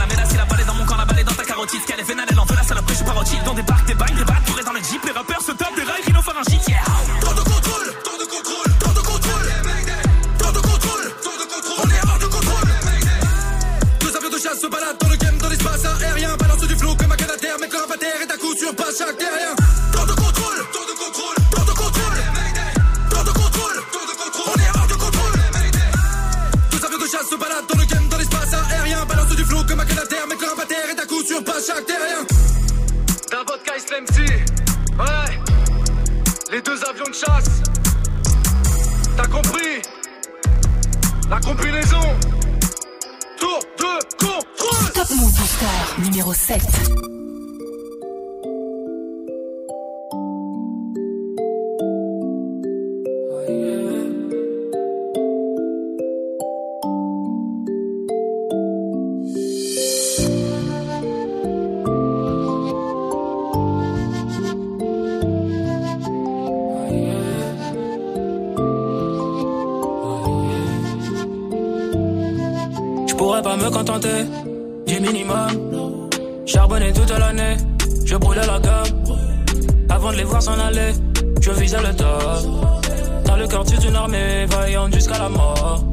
[84.92, 85.84] jusqu'à la mort.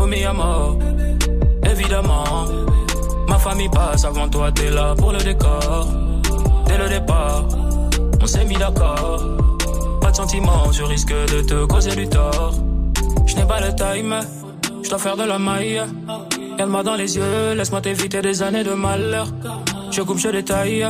[0.00, 0.76] Au mi à mort,
[1.70, 2.46] évidemment.
[3.28, 5.86] Ma famille passe avant toi, t'es là pour le décor.
[6.66, 7.44] Dès le départ,
[8.20, 9.20] on s'est mis d'accord.
[10.00, 12.54] Pas de sentiments, je risque de te causer du tort.
[13.26, 14.20] Je n'ai pas le time,
[14.82, 15.82] je dois faire de la maille.
[16.52, 19.28] Regarde-moi dans les yeux, laisse-moi t'éviter des années de malheur.
[19.90, 20.86] Je coupe, je détaille,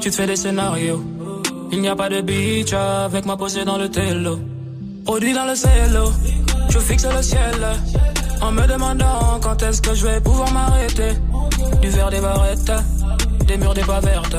[0.00, 1.02] tu te fais des scénarios.
[1.70, 4.38] Il n'y a pas de beach avec moi posé dans le télo.
[5.04, 6.10] Produit dans le cielo,
[6.68, 7.66] je fixe le ciel.
[8.40, 11.12] En me demandant quand est-ce que je vais pouvoir m'arrêter.
[11.80, 12.72] Du verre des barrettes,
[13.46, 14.36] des murs des pas vertes.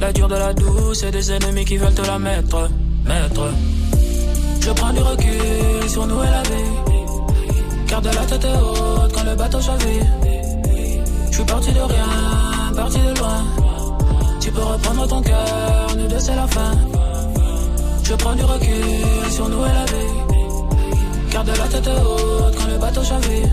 [0.00, 2.70] La dure de la douce et des ennemis qui veulent te la mettre.
[3.04, 3.48] Mettre.
[4.60, 6.84] Je prends du recul sur nous et la vie.
[7.86, 10.06] Garde la tête haute quand le bateau chavire.
[11.30, 13.44] Je suis parti de rien, parti de loin.
[14.40, 16.72] Tu peux reprendre ton cœur, nous deux c'est la fin.
[18.04, 20.33] Je prends du recul sur nous et la vie.
[21.34, 23.48] Garde la tête haute quand le bateau chavire.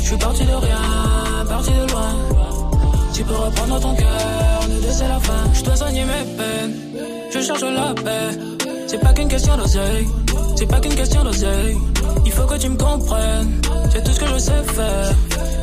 [0.00, 2.12] Je suis parti de rien, parti de loin.
[3.12, 5.44] Tu peux reprendre ton cœur, nous deux c'est la fin.
[5.52, 6.74] Je dois soigner mes peines,
[7.30, 8.38] je cherche la paix.
[8.86, 10.08] C'est pas qu'une question d'oseille,
[10.56, 11.76] c'est pas qu'une question d'oseille.
[12.24, 13.60] Il faut que tu me comprennes,
[13.92, 15.12] c'est tout ce que je sais faire.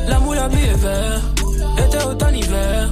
[0.06, 1.20] L'amour, la vie est vert,
[1.84, 2.90] été, automne, hiver.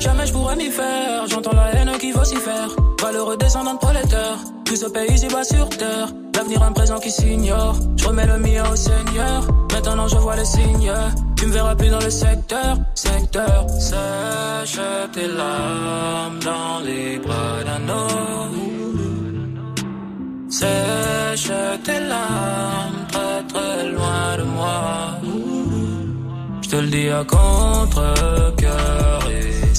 [0.00, 2.70] Jamais je pourrais m'y faire, j'entends la haine qui faire.
[3.02, 6.08] Valeureux descendant de prolétaire, tout ce pays bat sur terre.
[6.34, 7.76] L'avenir, un présent qui s'ignore.
[7.96, 9.46] Je remets le mien au Seigneur.
[9.72, 10.92] Maintenant je vois les signes.
[11.36, 13.66] Tu me verras plus dans le secteur, secteur.
[13.68, 14.80] Sèche
[15.12, 18.56] tes larmes dans les bras d'un homme.
[20.48, 21.52] Sèche
[21.84, 25.20] tes larmes très très loin de moi.
[26.62, 29.19] Je te le dis à contre-cœur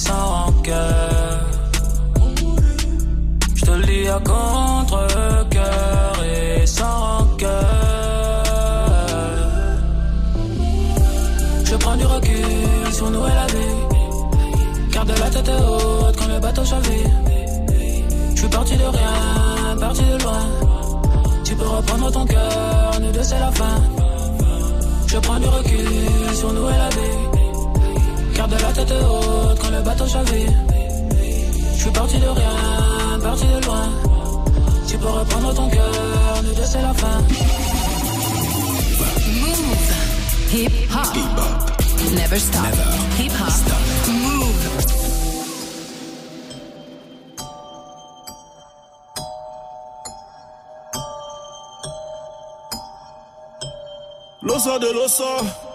[0.06, 1.40] sans rancœur.
[3.54, 8.44] Je te le dis à contre-cœur et sans rancœur.
[11.64, 13.78] Je prends du recul sur nous et la vie.
[14.92, 17.10] Garde la tête haute quand le bateau chavire.
[18.34, 20.44] Je suis parti de rien, parti de loin.
[21.44, 23.78] Tu peux reprendre ton cœur, nous deux c'est la fin.
[25.06, 27.21] Je prends du recul sur nous et la vie.
[28.34, 30.52] Garde la tête haute quand le bateau chavire.
[31.74, 33.88] Je suis parti de rien, parti de loin.
[34.88, 37.18] Tu peux reprendre ton cœur, nous deux c'est la fin.
[39.40, 39.92] Move.
[40.54, 41.16] Hip hop.
[42.14, 42.62] Never stop.
[43.18, 43.52] Hip hop.
[44.08, 44.92] Move.
[54.42, 55.71] L'osa de l'osa.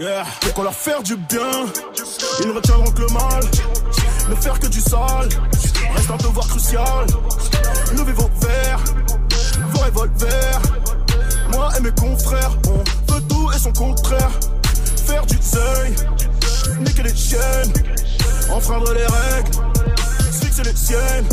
[0.00, 0.24] Yeah.
[0.48, 1.66] Et qu'on leur faire du bien,
[2.40, 3.44] ils ne retiendront que le mal.
[4.30, 5.28] Ne faire que du sale,
[5.94, 7.06] reste un devoir crucial.
[7.94, 8.80] Nous vivons vert,
[9.72, 10.62] vos revolvers.
[11.50, 14.30] Moi et mes confrères, on veut tout et son contraire.
[15.06, 15.94] Faire du seuil,
[16.80, 17.72] niquer les chiennes,
[18.50, 19.50] enfreindre les règles,
[20.32, 21.28] fixer les siennes.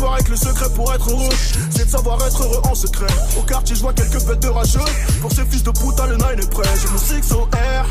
[0.00, 1.28] Paraît que le secret pour être heureux,
[1.70, 3.06] c'est de savoir être heureux en secret.
[3.36, 4.78] Au quartier, je vois quelques bêtes de rageux.
[5.20, 6.68] Pour ces fils de putain, le nine est prêt.
[6.80, 7.86] J'ai mon six au R,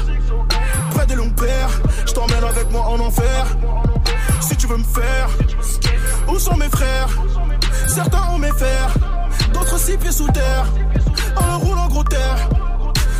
[0.91, 1.69] près des longs pères.
[2.05, 3.45] Je t'emmène avec moi en enfer.
[4.41, 5.29] Si tu veux me faire,
[6.29, 7.09] où sont mes frères?
[7.87, 8.93] Certains ont mes fers,
[9.53, 10.65] d'autres six pieds sous terre.
[11.35, 12.49] En gros terre.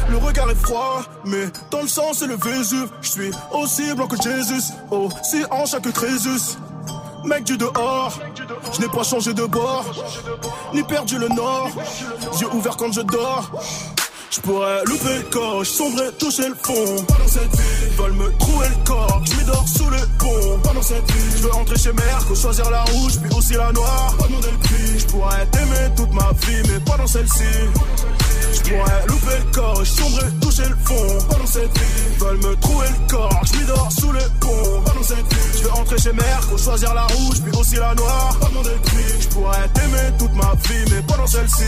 [0.10, 2.90] Le regard est froid, mais dans le sang c'est le Vésuve.
[3.02, 6.58] Je suis aussi blanc que Jésus, aussi en chaque Crésus.
[7.24, 8.20] Mec du dehors,
[8.74, 9.86] je n'ai pas changé de bord,
[10.74, 11.70] ni perdu le nord.
[12.40, 13.52] Yeux ouverts quand je dors.
[14.30, 17.04] Je pourrais louper le coche, sombrer, toucher le fond.
[17.08, 19.22] Pas dans cette vie, ils veulent me trouver le corps.
[19.26, 20.60] Je dors sous le pont.
[20.64, 23.72] Pas dans cette vie, je veux rentrer chez Merco, choisir la rouge, puis aussi la
[23.72, 24.16] noire.
[24.18, 27.44] Pas demander le prix, je pourrais t'aimer toute ma vie, mais pas dans celle-ci.
[28.54, 31.26] Je pourrais louper le coche, sombrer, toucher le fond.
[31.30, 33.42] Pas dans cette vie, ils veulent me trouver le corps.
[33.46, 34.82] Je dors sous le pont.
[34.86, 37.96] Pas dans cette vie, je veux rentrer chez Merco, choisir la rouge, puis aussi la
[37.96, 38.36] noire.
[38.40, 38.78] Pas demander
[40.18, 41.64] toute ma vie, mais pas dans celle-ci.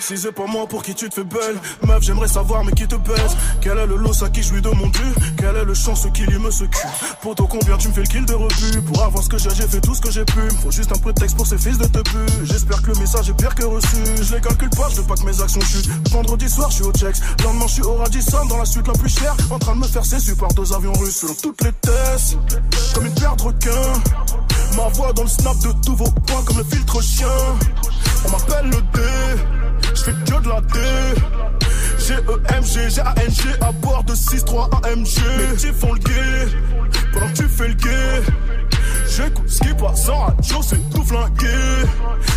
[0.00, 1.56] Si c'est pas moi pour qui tu te fais belle.
[1.82, 3.36] Meuf j'aimerais savoir mais qui te baise?
[3.60, 4.94] Quel est le lot à qui je lui demande
[5.36, 6.86] Quel est le chance qui lui me se cul
[7.22, 9.66] Poto combien tu me fais le kill de rebut Pour avoir ce que j'ai j'ai
[9.66, 10.40] fait tout ce que j'ai pu.
[10.62, 12.00] Faut juste un peu de texte pour ces fils de te
[12.44, 13.96] J'espère que le message est pire que reçu.
[14.20, 15.90] Je les calcule pas je veux pas que mes actions chutent.
[16.10, 17.16] Vendredi soir je suis au checks.
[17.42, 19.34] Lendemain je suis au Radisson dans la suite la plus chère.
[19.50, 22.36] En train de me faire cesser par deux avions russes Selon toutes les tests.
[22.94, 26.64] Comme une paire de Ma voix dans le snap de tous vos points comme le
[26.64, 27.28] filtre chien.
[28.24, 30.78] On m'appelle le D je fais que de la D.
[31.98, 35.06] G-E-M-G, G-A-N-G, à bord de 6-3 AMG.
[35.38, 36.46] Les petits font le gay,
[37.12, 38.22] pendant que tu fais le gay.
[39.08, 41.48] J'écoute ce qui passe en radio, c'est tout flingué.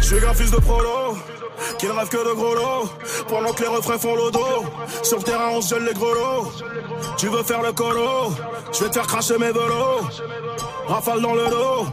[0.02, 1.18] Je suis graphiste de prolo,
[1.78, 2.90] qui ne rêve que de gros lots.
[3.28, 4.32] Pendant que les refrains font le
[5.04, 6.52] sur le terrain on gèle les gros lots.
[7.18, 8.34] Tu veux faire le colo,
[8.72, 10.08] je vais te faire cracher mes velots.
[10.88, 11.86] Rafale dans le dos,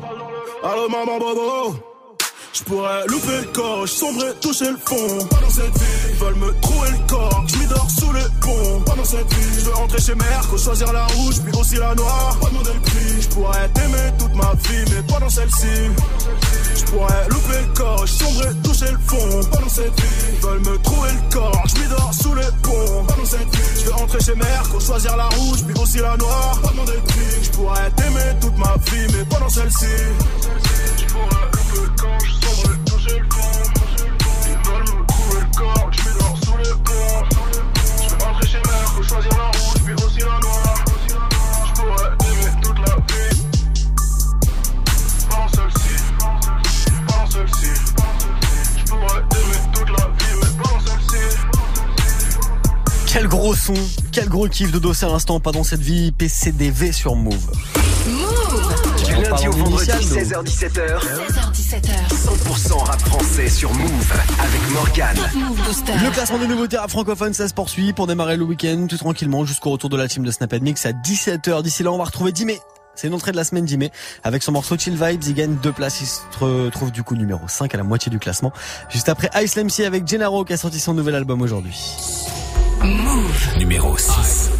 [0.62, 1.95] allô maman bobo.
[2.56, 5.26] Je pourrais louper le corps, sombrer, toucher le fond.
[5.28, 8.80] Pas dans cette vie, ils veulent me trouver le corps, je dors sous les ponts.
[8.86, 11.94] Pas dans cette vie, je veux rentrer chez Merco, choisir la rouge, puis aussi la
[11.94, 12.38] noire.
[12.40, 15.66] Pas demander le prix, je pourrais t'aimer toute ma vie, mais pas dans celle-ci.
[16.76, 19.50] Je pourrais louper le corps, sombrer, toucher le fond.
[19.50, 23.04] Pas dans cette vie, ils veulent me trouver le corps, je dors sous les ponts.
[23.06, 26.16] Pas dans cette vie, je veux rentrer chez Merco, choisir la rouge, puis aussi la
[26.16, 26.58] noire.
[26.62, 29.84] Pas demander le prix, je pourrais t'aimer toute ma vie, mais pas dans celle-ci.
[30.96, 32.45] Je louper le corps,
[53.16, 53.72] Quel gros son,
[54.12, 57.50] quel gros kiff de Dossé à l'instant, pas dans cette vie, PCDV sur Move.
[59.46, 60.44] Lundi au en vendredi, initial, nous.
[60.44, 62.08] 16h-17h, 16h17h.
[62.08, 65.18] 100% rap français sur Move avec Morgane.
[65.34, 65.92] Move Booster.
[66.02, 69.44] Le classement des nouveautés rap francophones, ça se poursuit pour démarrer le week-end tout tranquillement
[69.44, 71.62] jusqu'au retour de la team de Snap Mix à 17h.
[71.62, 72.60] D'ici là, on va retrouver Dimé.
[72.94, 73.90] C'est une entrée de la semaine Dimé.
[74.24, 76.00] Avec son morceau Chill Vibes, il gagne deux places.
[76.00, 78.52] Il se retrouve du coup numéro 5 à la moitié du classement.
[78.88, 81.78] Juste après Ice MC avec Gennaro qui a sorti son nouvel album aujourd'hui.
[83.58, 84.50] Numéro 6.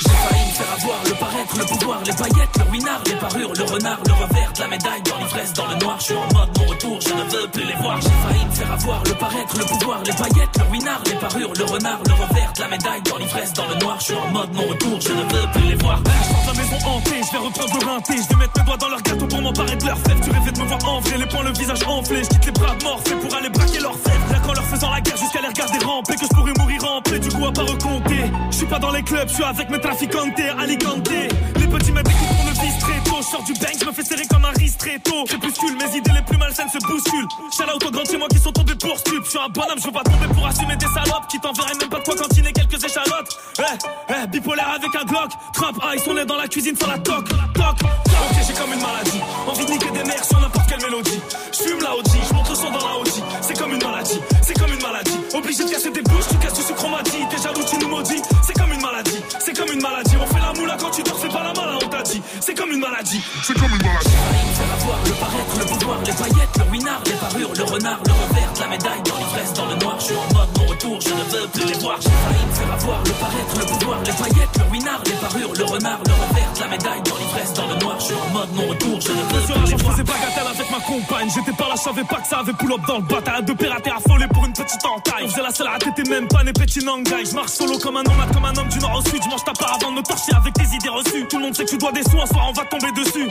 [0.00, 3.52] J'ai failli me faire avoir le paraître, le pouvoir, les paillettes, le ruinard, les parures,
[3.54, 6.26] le renard, le revers de la médaille, dans l'ivresse, dans le noir, je suis en
[6.34, 8.00] mode mon retour, je ne veux plus les voir.
[8.00, 11.52] J'ai failli me faire avoir le paraître, le pouvoir, les paillettes, le ruinard, les parures,
[11.56, 14.30] le renard, le revers de la médaille, dans l'ivresse, dans le noir, je suis en
[14.30, 16.00] mode mon retour, je ne veux plus les voir.
[16.04, 18.76] Je sors de la maison hantée, je vais reprendre le je vais mettre mes doigts
[18.76, 20.20] dans leur gâteau pour m'emparer de leur fève.
[20.20, 22.52] Tu rêvais de me voir en vrai, les poings, le visage enflé, je quitte les
[22.52, 24.32] bras morphés pour aller braquer leur fève.
[24.32, 27.00] Là qu'en leur faisant la guerre jusqu'à les regarder ramper, que je pourrais mourir en
[27.02, 28.24] paix, du coup à pas recompter.
[28.50, 31.08] Je suis pas dans les clubs, je suis avec mes traficantes, Alicante.
[31.54, 33.22] Les petits des coups pour le vis très tôt.
[33.22, 35.24] Sors du bank, je me fais serrer comme un ristretto.
[35.24, 37.28] Crépuscule, mes idées les plus malsaines se bousculent.
[37.56, 39.24] Shout out aux grands chez moi qui sont tombés pour stup.
[39.24, 41.88] Je suis un bonhomme, je veux pas tomber pour assumer des salopes qui t'enverraient même
[41.88, 43.38] pas de quoi cantiner quelques échalotes.
[43.58, 43.62] Eh,
[44.10, 45.30] eh, bipolaire avec un Glock.
[45.54, 47.28] Trap ice, on est dans la cuisine sans la toc.
[47.54, 47.76] Toc.
[47.82, 49.20] Ok, j'ai comme une maladie.
[49.46, 51.20] Envie de niquer des mères sur n'importe quelle mélodie.
[51.52, 53.08] Je fume la OG, je monte le son dans la OG.
[53.40, 55.18] C'est comme une maladie, c'est comme une maladie.
[55.34, 57.22] Obligé de casser tes bouches, tu casses tu sucre m'a dit.
[57.30, 58.22] T'es jaloux, tu nous maudis.
[58.46, 59.20] C'est comme une maladie,
[59.56, 60.16] c'est comme une maladie.
[60.20, 62.20] On fait la moula quand tu dors, fais pas la malin, on t'a dit.
[62.40, 63.20] C'est comme une maladie.
[63.42, 64.10] C'est comme une maladie.
[64.56, 68.12] Faire avoir le paraître, le pouvoir, les paillettes, le ruinard, les parures, le renard, le
[68.12, 71.00] revers de la médaille, dans l'ivresse, dans le noir, je suis en mode mon retour,
[71.00, 71.96] je ne veux plus les voir.
[72.00, 75.52] J'ai failli me faire avoir le paraître, le pouvoir, les paillettes, le ruinard, les parures,
[75.56, 78.30] le renard, le revers de la médaille, dans l'ivresse, dans le noir, je suis en
[78.32, 79.92] mode mon retour, je ne veux plus les je voir.
[79.92, 81.28] faisais bagatelle avec ma compagne.
[81.32, 83.44] J'étais par là, je savais pas que ça avait pull-up dans le bataille.
[83.44, 85.24] Deux pirates et affolés pour une petite entaille.
[85.24, 87.24] On faisait la seule à t'étais même pas né petit nangai.
[87.24, 89.20] Je marche solo comme un nomade, comme un homme du nord au sud.
[89.22, 91.24] Je mange ta part avant de me torcher avec tes idées reçues.
[91.28, 93.28] Tout le monde sait que tu dois des sous, un soir on va tomber dessus.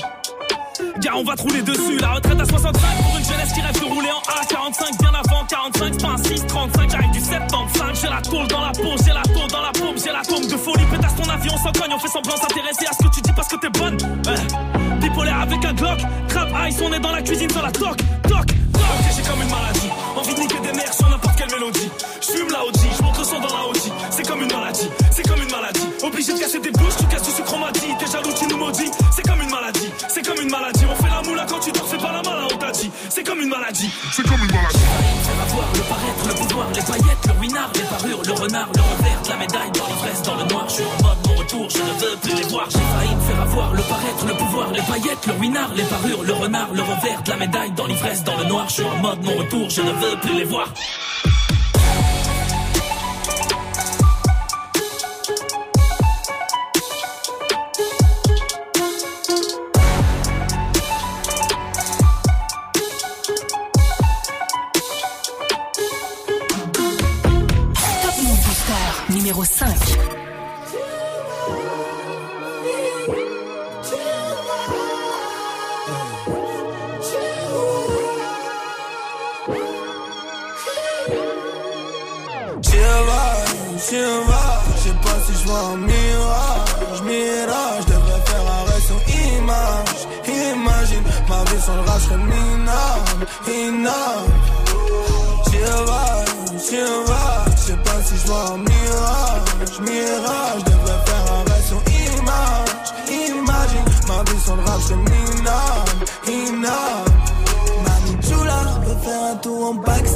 [0.99, 1.97] Gars, on va te rouler dessus.
[1.99, 2.71] La retraite à 65
[3.03, 4.97] pour une jeunesse qui rêve de rouler en A45.
[4.99, 6.89] Bien avant 45, c'est pas un 6, 35.
[6.89, 8.01] J'arrive du 75.
[8.01, 10.47] J'ai la tôle dans la peau, j'ai la tôle dans la paume, j'ai la tombe
[10.47, 10.85] de folie.
[10.89, 11.91] Pétasse ton avion sans cogne.
[11.93, 13.97] On fait semblant s'intéresser à ce que tu dis parce que t'es bonne.
[14.25, 14.97] Ouais.
[15.01, 15.99] Bipolaire avec un Glock.
[16.29, 18.47] Trap ice, on est dans la cuisine sur la toc, toc.
[18.75, 19.89] Ok, j'ai comme une maladie.
[20.15, 21.89] Envie de niquer des mères sur n'importe quelle mélodie.
[22.21, 23.77] Je fume la OG, je monte le son dans la OG.
[24.09, 25.87] C'est comme une maladie, c'est comme une maladie.
[26.03, 27.91] Obligé de casser tes bouches, tu casses du sucre m'a dit.
[27.99, 28.91] T'es jaloux, tu nous maudis.
[29.15, 30.85] C'est comme une maladie, c'est comme une maladie.
[30.89, 32.91] On fait la moula quand tu dors, fais pas la malin, on t'a dit.
[33.09, 33.89] C'est comme une maladie.
[34.11, 34.85] C'est comme une maladie.
[35.35, 39.15] Avoir le paraître, le pouvoir, les paillettes, le ruinard, les parures, le renard, le revers
[39.29, 41.99] la médaille, dans l'ivresse, dans le noir, je suis en mode mon retour, je ne
[41.99, 42.67] veux plus les voir.
[42.69, 46.23] J'ai failli me faire avoir le paraître, le pouvoir, les paillettes, le ruinard, les parures,
[46.23, 48.97] le renard, le revers la médaille, dans l'ivresse, dans le noir, noir, je suis en
[48.97, 50.73] mode non retour, je ne veux plus les voir.
[69.09, 69.84] numéro 5.
[83.91, 88.99] Je sais pas si je vois un mirage, mirage, je devrais faire arrêt sur
[89.37, 94.33] image, imagine, ma vie sans le rage serait minable, inable,
[95.51, 101.81] je je sais pas si je vois un mirage, mirage, je devrais faire arrêt sur
[102.17, 107.11] image, imagine, ma vie sans le rage serait minable, inable,
[107.83, 110.14] Mami Chula, peut faire un tour en backstage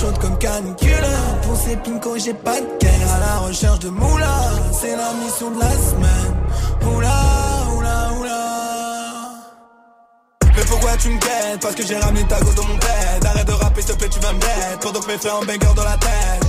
[0.00, 1.10] chaude comme canicule
[1.42, 4.34] Pour ces pinko j'ai pas de caisse À la recherche de moula
[4.72, 6.34] C'est la mission de la semaine.
[6.94, 7.16] Oula,
[7.76, 8.42] oula, oula.
[10.56, 11.60] Mais pourquoi tu me guettes?
[11.60, 13.26] Parce que j'ai ramené ta go dans mon bed.
[13.26, 15.44] Arrête de rapper s'il te plaît tu vas me bête Pendant que mes frères en
[15.44, 16.42] banger dans la tête.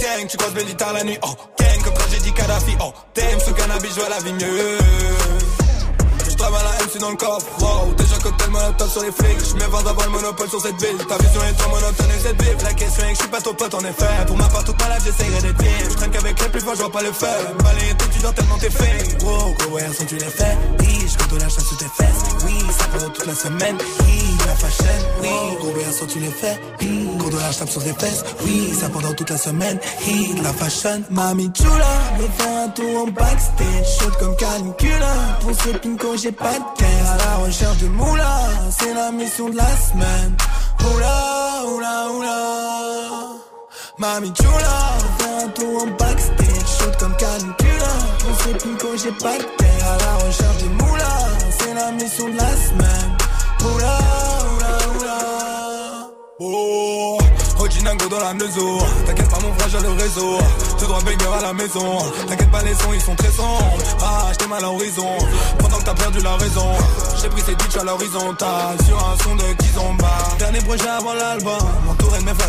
[0.00, 1.18] Gang tu croises mes la nuit.
[1.22, 2.76] Oh gang comme quand j'ai dit Kadhafi.
[2.80, 5.27] Oh t'aimes ce cannabis je vois la vie mieux
[6.38, 7.46] travaille la MC dans le coffre.
[7.58, 9.40] Wow, déjà cocktail monotone sur les flics.
[9.50, 10.96] Je mets 20 avant le monopole sur cette ville.
[11.06, 12.56] Ta vision est trop monotone et cette ville.
[12.62, 14.14] La question est que je suis pas ton pote en effet.
[14.26, 15.90] Pour ma part, toute ma life, j'essayerai d'être vif.
[15.90, 17.26] Je traîne qu'avec les plus forts, je vois pas le feu.
[17.62, 19.24] Balayer tes tu tellement t'es fait.
[19.24, 20.56] Wow, gros, ouais, sont tu les fais.
[20.80, 22.22] Oui, je compte de la chasse sous tes fesses.
[22.46, 23.76] Oui, ça pendant toute la semaine.
[24.00, 24.84] Oui, la fashion.
[25.20, 26.60] Oui, gros, ouais, sont tu les fais.
[27.18, 28.24] Gros, de la chasse sur tes fesses.
[28.44, 29.78] Oui, ça pendant toute la semaine.
[30.06, 31.02] Oui, la fashion.
[31.10, 33.98] Mami chula, me faire un tour en backstage.
[33.98, 34.88] Chaude comme canicule.
[35.40, 39.48] Pour ce pinko, j'ai pas de terre à la recherche de moula, c'est la mission
[39.48, 40.36] de la semaine.
[40.80, 42.38] Oula, oula, oula.
[43.98, 44.78] Mami chula,
[45.18, 47.68] fais un tour en backstage, chaude comme canicule.
[48.28, 51.14] On sait plus quand j'ai pas de terre à la recherche de moula,
[51.58, 53.16] c'est la mission de la semaine.
[53.64, 53.98] Oula,
[54.54, 56.10] oula, oula.
[56.40, 57.27] Oh.
[57.84, 60.38] Dingo dans la maison T'inquiète pas mon frère j'ai le réseau.
[60.78, 61.98] Tout droit banger à la maison.
[62.28, 63.78] T'inquiète pas les sons ils sont très sombres.
[64.00, 65.18] Ah mal à l'horizon.
[65.58, 66.72] Pendant que t'as perdu la raison
[67.20, 70.18] J'ai pris ces bitches à l'horizontale Sur un son de Kizomba.
[70.38, 71.58] Dernier projet avant l'album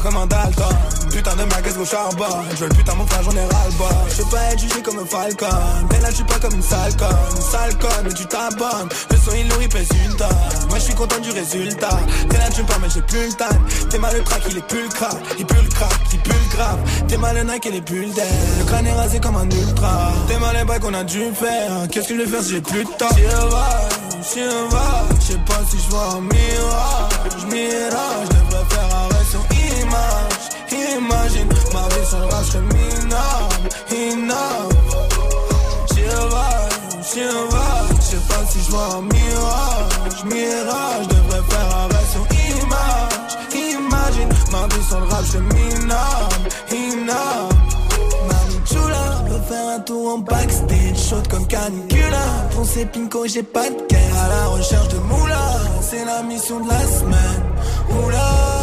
[0.02, 0.64] Comme un Dalton
[1.12, 4.22] Putain de ma au charbon Je veux le putain mon frère j'en ai bas Je
[4.22, 5.46] veux pas être jugé comme un falcon
[5.92, 9.48] Mais là je suis pas comme une sale conne mais tu t'abonnes Le son il
[9.48, 10.28] nourrit pèse une tonne
[10.70, 13.90] Moi je suis content du résultat T'es là tu me mais j'ai plus le time
[13.90, 14.90] T'es mal le track il est plus le
[15.38, 16.80] il pue le crack, il pue le grave.
[17.08, 18.26] T'es mal le Nike et les bulles d'air.
[18.60, 20.12] Le crâne est rasé comme un ultra.
[20.28, 21.88] T'es mal les bails qu'on a dû faire.
[21.92, 23.08] Qu'est-ce que je vais faire si j'ai plus de temps?
[23.16, 23.70] J'y va,
[24.34, 25.06] j'y va.
[25.22, 27.46] J'sais pas si je vois un mirage.
[27.50, 28.89] Mirage, je devrais faire.
[30.98, 34.76] Imagine, ma vie sans rage serait minable, inable.
[35.94, 36.50] J'y va,
[37.14, 37.70] j'y va.
[38.02, 40.24] J'sais pas si je vois un mirage.
[40.26, 43.32] Mirage, je devrais faire arrêt sur image.
[43.54, 47.56] Imagine, ma vie sans le rap, je minable, inable.
[48.66, 52.40] Chula, peut faire un tour en backstage, chaude comme canicula.
[52.72, 55.40] Ces pinko, j'ai pas de guerre à la recherche de moula.
[55.82, 57.44] C'est la mission de la semaine.
[57.90, 58.59] Oula.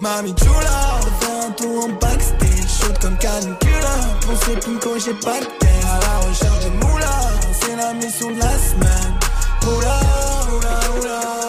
[0.00, 0.98] Mami chula,
[1.44, 3.94] un tour en backstage, chaude comme canicula.
[4.22, 7.20] Pour ces pinko, j'ai pas de guerre à la recherche de moula.
[7.60, 9.14] C'est la mission de la semaine.
[9.66, 10.00] Oula,
[10.56, 11.39] oula, oula.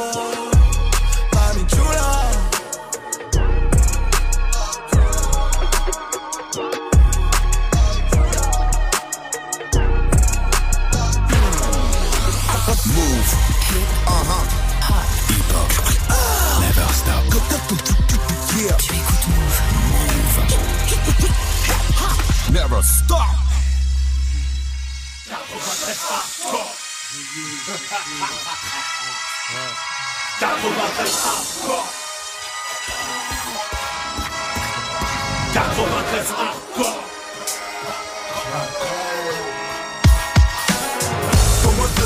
[22.83, 23.17] Stop.
[35.53, 37.11] 93 hardcore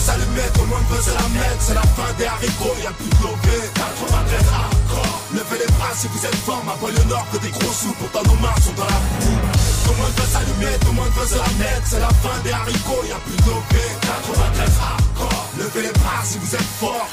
[0.06, 3.10] s'allumer, tout le monde veut se la mettre C'est la fin des haricots, y'a plus
[3.10, 7.38] de lové 93 hardcore Levez les bras si vous êtes fort, ma le nord que
[7.38, 9.45] des gros sous Pourtant nos mains sont dans la boue
[9.86, 12.42] Tout le monde veut s'allumer, tout le monde veut se la mettre C'est la fin
[12.44, 15.50] des haricots, y'a plus de lové 93 hardcore.
[15.60, 17.08] Levez les bras si vous êtes fort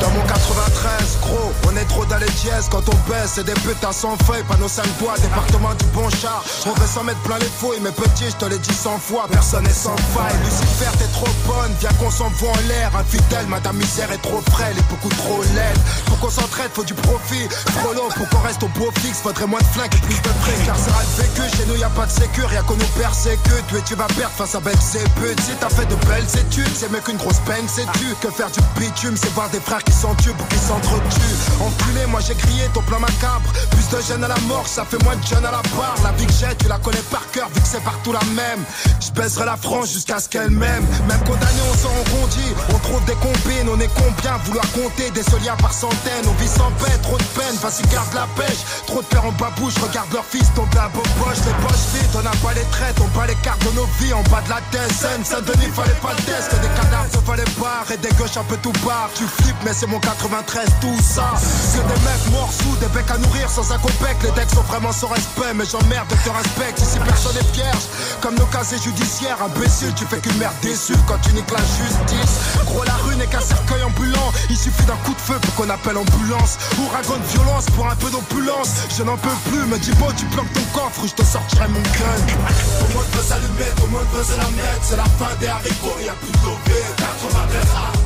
[0.00, 2.68] dans mon 93, gros, on est trop dans les dièses.
[2.70, 4.42] Quand on baisse, c'est des putains sans feuilles.
[4.44, 6.42] Pas nos 5 doigts, département du bon char.
[6.66, 9.26] On veut s'en mettre plein les fouilles Mais petit, je te l'ai dit 100 fois
[9.30, 10.36] Personne n'est sans faille.
[10.44, 12.90] Lucifer, t'es trop bonne Viens qu'on s'envoie en l'air.
[12.96, 15.78] Infidèle, madame misère est trop frêle Et beaucoup trop laide.
[16.06, 17.48] Pour qu'on s'entraide, faut du profit.
[17.80, 19.20] Trop long pour qu'on reste au beau fixe.
[19.20, 21.84] Faudrait moins de flingues et plus de prix Car ça le vécu, chez nous y
[21.84, 23.64] a pas de sécure Y'a qu'on nous persécute.
[23.76, 25.04] Et tu vas perdre face à belle c'est
[25.44, 28.50] Si t'as fait de belles études C'est mieux qu'une grosse peine, c'est tu Que faire
[28.50, 31.36] du bitume, c'est voir des frères qui s'entuent pour qu'ils s'entretuent.
[31.60, 33.48] Enculé, moi j'ai crié ton plan macabre.
[33.70, 35.96] Plus de jeunes à la mort, ça fait moins de jeunes à la barre.
[36.02, 38.62] La vie que j'ai, tu la connais par cœur, vu que c'est partout la même.
[39.00, 40.86] Je baisserai la France jusqu'à ce qu'elle m'aime.
[41.08, 42.54] Même condamné, on s'en rendit.
[42.74, 46.48] On trouve des combines, on est combien vouloir compter des soliens par centaines On vit
[46.48, 50.12] sans paix, trop de peine, vas-y garde la pêche Trop de pères en babouche, regarde
[50.12, 53.18] leur fils tomber à beau poche Les poches vides, on n'a pas les traites, on
[53.18, 56.22] bat les cartes de nos vies En bas de la tête, Saint-Denis fallait pas le
[56.24, 59.62] test des cadavres se fallait pas et des gauches un peu tout barre Tu flippes
[59.64, 61.32] mais c'est mon 93 tout ça.
[61.40, 64.14] C'est des mecs morts sous, des becs à nourrir sans un copec.
[64.22, 66.80] Les decks sont vraiment sans respect mais j'emmerde de te respecte.
[66.80, 67.84] Ici personne est vierge,
[68.20, 72.60] comme nos casiers judiciaires Imbécile, tu fais qu'une merde déçue quand tu niques la justice.
[72.66, 74.30] Gros la rue n'est qu'un cercueil ambulant.
[74.50, 76.58] Il suffit d'un coup de feu pour qu'on appelle ambulance.
[76.84, 78.84] Ouragan de violence pour un peu d'opulence.
[78.94, 81.80] Je n'en peux plus, me dis bon tu planques ton coffre Je te sortirai mon
[81.80, 82.20] gun.
[82.28, 84.82] Le monde veut s'allumer, le monde veut se la mettre.
[84.82, 86.52] C'est la fin des haricots, y'a plus de
[87.00, 87.99] 93 hardcore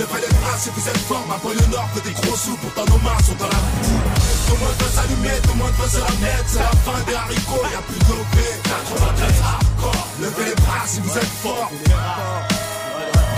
[0.00, 2.86] Levez les bras si vous êtes fort Ma le nord fait des gros sous, pourtant
[2.86, 6.10] nos mains sont dans la boue le monde veut s'allumer, le monde veut se la
[6.20, 8.04] mettre C'est la fin des haricots, y'a plus de
[8.64, 10.08] 93 hardcore.
[10.20, 11.70] Levez les bras si vous êtes fort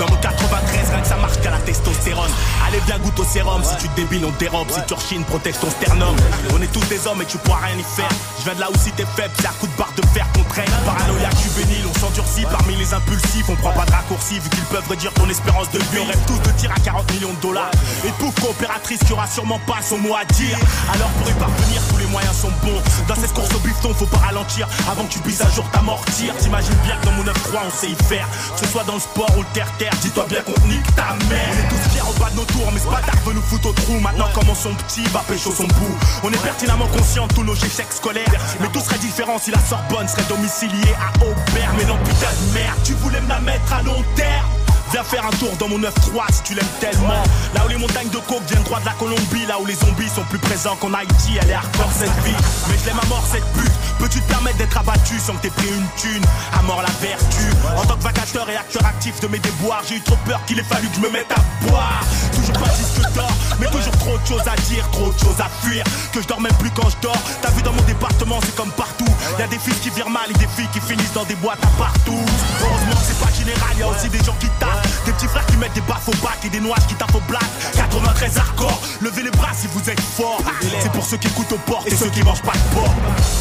[0.03, 2.30] dans mon 93, rien que ça marche qu'à la testostérone.
[2.66, 3.62] Allez, viens goûte au sérum.
[3.62, 4.68] Si tu débiles, on dérobe.
[4.70, 6.16] Si tu rechines, protège ton sternum.
[6.53, 8.11] On est tous des hommes et tu pourras rien y faire.
[8.38, 10.26] Je viens de là où si t'es faible, c'est à coup de barre de fer
[10.34, 10.70] qu'on traîne.
[10.84, 13.48] Paranoïaque juvénile, on s'endurcit parmi les impulsifs.
[13.48, 16.00] On prend pas de raccourcis vu qu'ils peuvent réduire ton espérance de vie.
[16.03, 17.70] On rêve tous de tir à 40 millions de dollars.
[18.05, 20.59] Et pouf, coopératrice qui aura sûrement pas son mot à dire.
[20.92, 22.82] Alors pour y parvenir, tous les moyens sont bons.
[23.07, 26.34] Dans cette course au bifton, faut pas ralentir avant que tu puisses un jour t'amortir.
[26.38, 27.30] T'imagines bien que dans mon 9-3,
[27.66, 28.26] on sait y faire.
[28.55, 31.49] Que ce soit dans le sport ou le terre-terre dis-toi bien qu'on nique ta mère.
[31.53, 33.68] On est tous fiers au bas de nos tours, mais ce bâtard veut nous foutre
[33.68, 33.99] au trou.
[34.01, 35.97] Maintenant, comment son petit va pécho son bout?
[36.22, 38.24] On est pertinemment conscient de tous nos échecs scolaires.
[38.61, 41.72] Mais tout serait différent si la Sorbonne serait domiciliée à Aubert.
[41.76, 44.51] Mais non, putain de merde, tu voulais me la mettre à long terme.
[44.93, 45.88] Viens faire un tour dans mon 9-3
[46.32, 47.22] si tu l'aimes tellement.
[47.55, 50.09] Là où les montagnes de coke viennent droit de la Colombie, là où les zombies
[50.09, 52.36] sont plus présents qu'en Haïti, elle est hardcore cette vie.
[52.68, 53.72] Mais je l'aime à mort cette pute.
[53.99, 56.22] Peux-tu te permettre d'être abattu sans que t'aies pris une thune?
[56.59, 57.45] À mort la vertu.
[57.74, 60.59] En tant que vacateur et acteur actif de mes déboires, j'ai eu trop peur qu'il
[60.59, 62.03] ait fallu que je me mette à boire.
[62.34, 65.49] Toujours pas disque d'or, mais toujours trop de choses à dire, trop de choses à
[65.64, 65.84] fuir.
[66.12, 67.22] Que je dors même plus quand je dors.
[67.40, 69.09] T'as vu dans mon département, c'est comme partout.
[69.38, 71.64] Y a des fils qui virent mal et des filles qui finissent dans des boîtes
[71.64, 72.20] à partout.
[72.61, 74.82] Heureusement, c'est pas général, y a aussi des gens qui tapent.
[75.07, 77.20] Des petits frères qui mettent des baffes au bac et des noix qui tapent au
[77.28, 77.45] black.
[77.74, 80.41] 93 hardcore, levez les bras si vous êtes fort.
[80.80, 82.95] C'est pour ceux qui écoutent aux portes et ceux qui mangent pas de porc.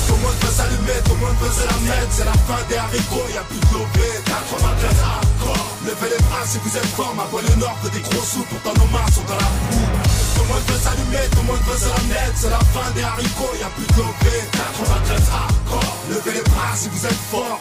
[0.07, 2.11] Tout le monde veut s'allumer, tout le monde veut se la mettre.
[2.11, 6.57] C'est la fin des haricots, y'a plus de lové 93 hardcore Levez les bras si
[6.63, 7.13] vous êtes fort.
[7.15, 9.89] Ma le nord fait des gros sous, pourtant nos mains sont dans la boue.
[10.35, 12.35] Tout le monde veut s'allumer, tout le monde veut se la mettre.
[12.35, 16.89] C'est la fin des haricots, y'a plus de lové 93 hardcore Levez les bras si
[16.89, 17.59] vous êtes fort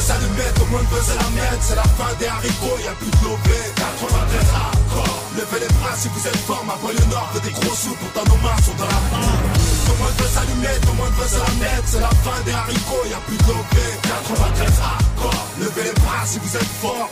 [0.00, 3.10] s'allumer, tout le monde veut se la mettre C'est la fin des haricots, y'a plus
[3.10, 5.18] de lové 93 hardcore.
[5.36, 8.24] Levez les bras si vous êtes fort Ma le nord veut des gros sous, pourtant
[8.30, 9.68] nos mains sont dans la main
[9.98, 13.06] monde veut s'allumer, tout le monde veut se la mettre C'est la fin des haricots,
[13.10, 15.46] y'a plus de lové 93 hardcore.
[15.60, 17.10] Levez les bras si vous êtes fort.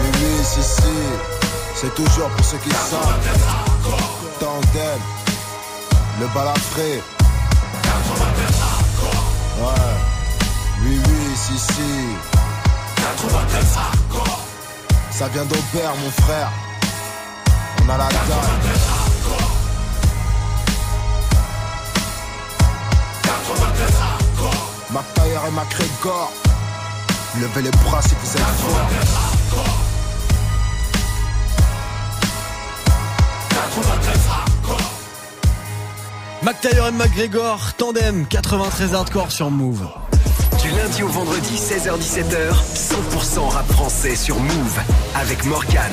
[0.00, 0.94] Oui, oui, si, si.
[1.74, 3.18] C'est toujours pour ceux qui savent.
[4.40, 5.00] Tandem.
[6.20, 7.02] Le balafré
[9.58, 9.64] Ouais.
[10.82, 12.16] Oui, oui, si, si.
[12.96, 14.40] 93 hardcore.
[15.10, 16.50] Ça vient d'Aubert, mon frère.
[17.82, 18.18] On a la dalle.
[23.22, 24.70] 93 hardcore.
[24.90, 26.32] McTayer et McGregor.
[27.40, 28.88] Levez les bras si vous êtes fort.
[33.50, 34.57] 93 hardcore.
[36.42, 39.88] McTayer et McGregor, tandem 93 hardcore sur Move.
[40.62, 44.80] Du lundi au vendredi, 16h-17h, 100% rap français sur Move
[45.16, 45.90] avec Morgan.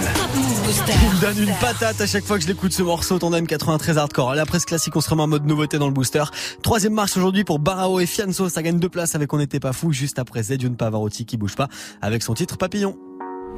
[0.69, 3.97] Il me donne une patate à chaque fois que je l'écoute ce morceau, Tandem 93
[3.97, 4.35] hardcore.
[4.35, 6.23] La presse classique, on se remet en mode nouveauté dans le booster.
[6.61, 8.47] Troisième marche aujourd'hui pour Barao et Fianso.
[8.47, 11.55] Ça gagne deux places avec On n'était pas fou juste après Zedune Pavarotti qui bouge
[11.55, 11.69] pas
[12.03, 12.95] avec son titre Papillon.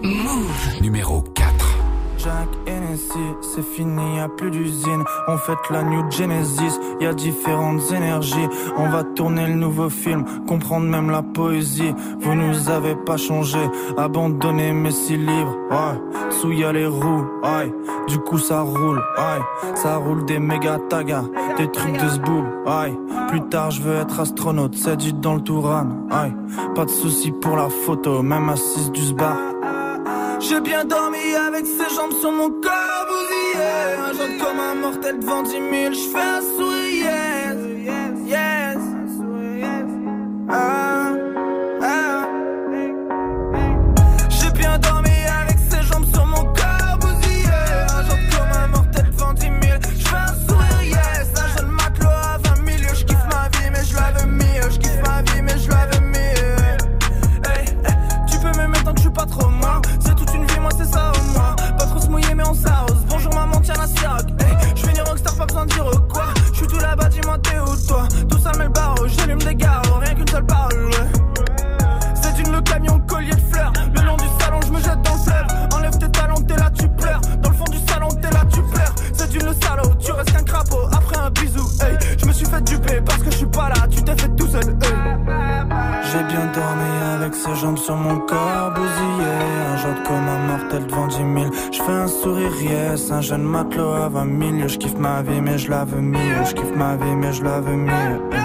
[0.01, 1.56] Move numéro 4.
[2.18, 5.03] Jack Hennessy, c'est fini, y a plus d'usine.
[5.28, 8.49] On fait la New Genesis, y a différentes énergies.
[8.78, 11.93] On va tourner le nouveau film, comprendre même la poésie.
[12.20, 13.59] Vous nous avez pas changé,
[13.97, 15.55] abandonné mes six livres.
[15.70, 17.74] Ouais, sous y les roues, ouais.
[18.07, 19.76] Du coup ça roule, ouais.
[19.76, 21.26] Ça roule des méga tagas,
[21.57, 22.97] des trucs de zboob, ouais.
[23.30, 26.34] Plus tard je veux être astronaute, c'est dit dans le Touran, ouais.
[26.74, 29.38] Pas de soucis pour la photo, même assise du sbar.
[30.39, 33.65] J'ai bien dormi avec ses jambes sur mon corps bousillé.
[33.97, 35.63] Un jour comme un mortel devant 10 000
[35.93, 36.76] J'fais un sourire
[93.57, 96.45] matelot à 20 000 Je kiffe ma vie mais je la veux mieux.
[96.45, 98.36] Je kiffe ma vie mais je la mieux.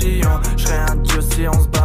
[0.00, 0.40] papillon.
[0.56, 1.79] Je un dieu si on se bat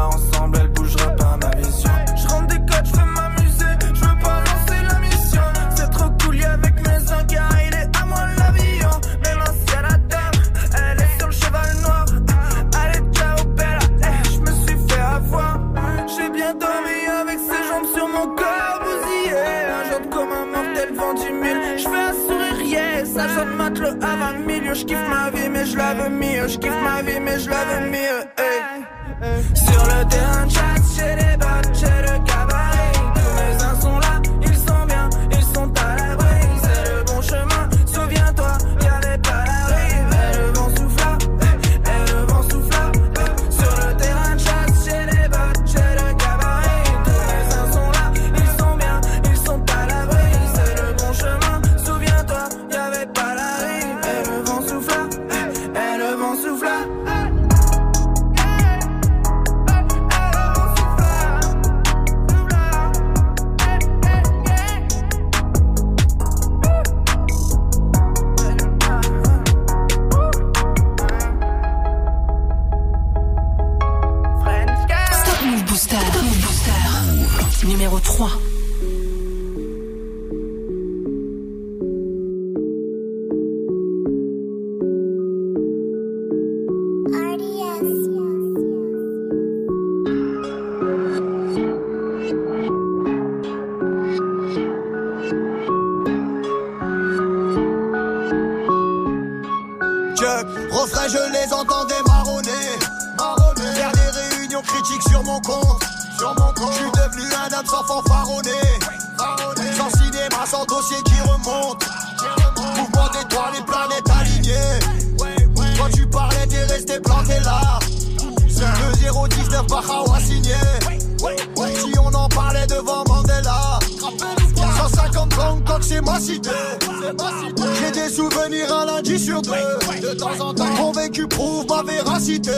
[127.80, 129.52] J'ai des souvenirs à lundi sur deux.
[129.52, 130.92] De temps en temps, mon
[131.30, 132.52] prouve ma véracité.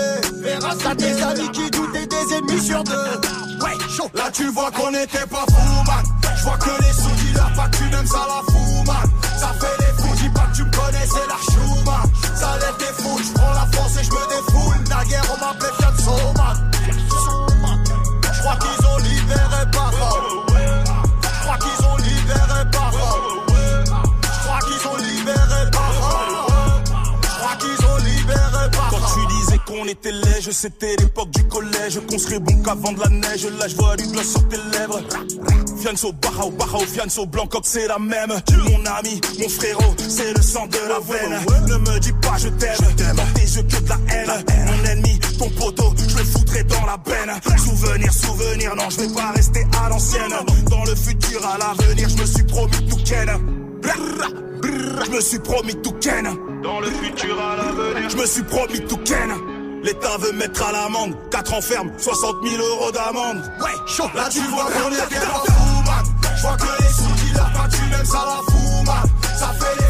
[0.84, 2.94] T'as des amis qui doutent et des ennemis sur deux.
[4.14, 6.04] Là, tu vois qu'on était pas fous, man.
[6.38, 9.10] J'vois que les sous qui la tu même ça la fout, man.
[9.40, 12.04] Ça fait les fous, dis pas que tu me connais, c'est la chouma.
[12.36, 14.76] Ça lève des fous, j'prends la force et j'me défoule.
[14.90, 15.77] La guerre, on m'appelle
[29.98, 32.00] était c'était l'époque du collège.
[32.10, 35.02] Construit bon qu'avant de la neige, là je vois du gloss sur tes lèvres.
[35.82, 38.30] Fianso Barrao, Barrao, Fianso Blancoc, c'est la même.
[38.30, 41.40] Mon ami, mon frérot, c'est le sang de la veine.
[41.68, 44.44] Ne me dis pas je t'aime, dans tes yeux que de la haine.
[44.66, 47.32] Mon ennemi, ton poteau, je le foutrai dans la peine.
[47.58, 50.34] Souvenir, souvenir, non, je vais pas rester à l'ancienne.
[50.70, 53.30] Dans le futur, à l'avenir, je me suis promis tout ken.
[55.06, 56.28] Je me suis promis tout ken.
[56.64, 59.57] Dans le futur, à l'avenir, je me suis promis tout ken.
[59.84, 63.42] L'État veut mettre à l'amende, 4 ans ferme, 60 000 euros d'amende.
[63.62, 64.10] Ouais, chaud.
[64.16, 66.06] Là tu vois qu'on est bien fou, man.
[66.36, 69.10] Je vois que les sous qui leur pas du même ça la fout, man.
[69.38, 69.87] Ça fait les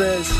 [0.00, 0.39] garde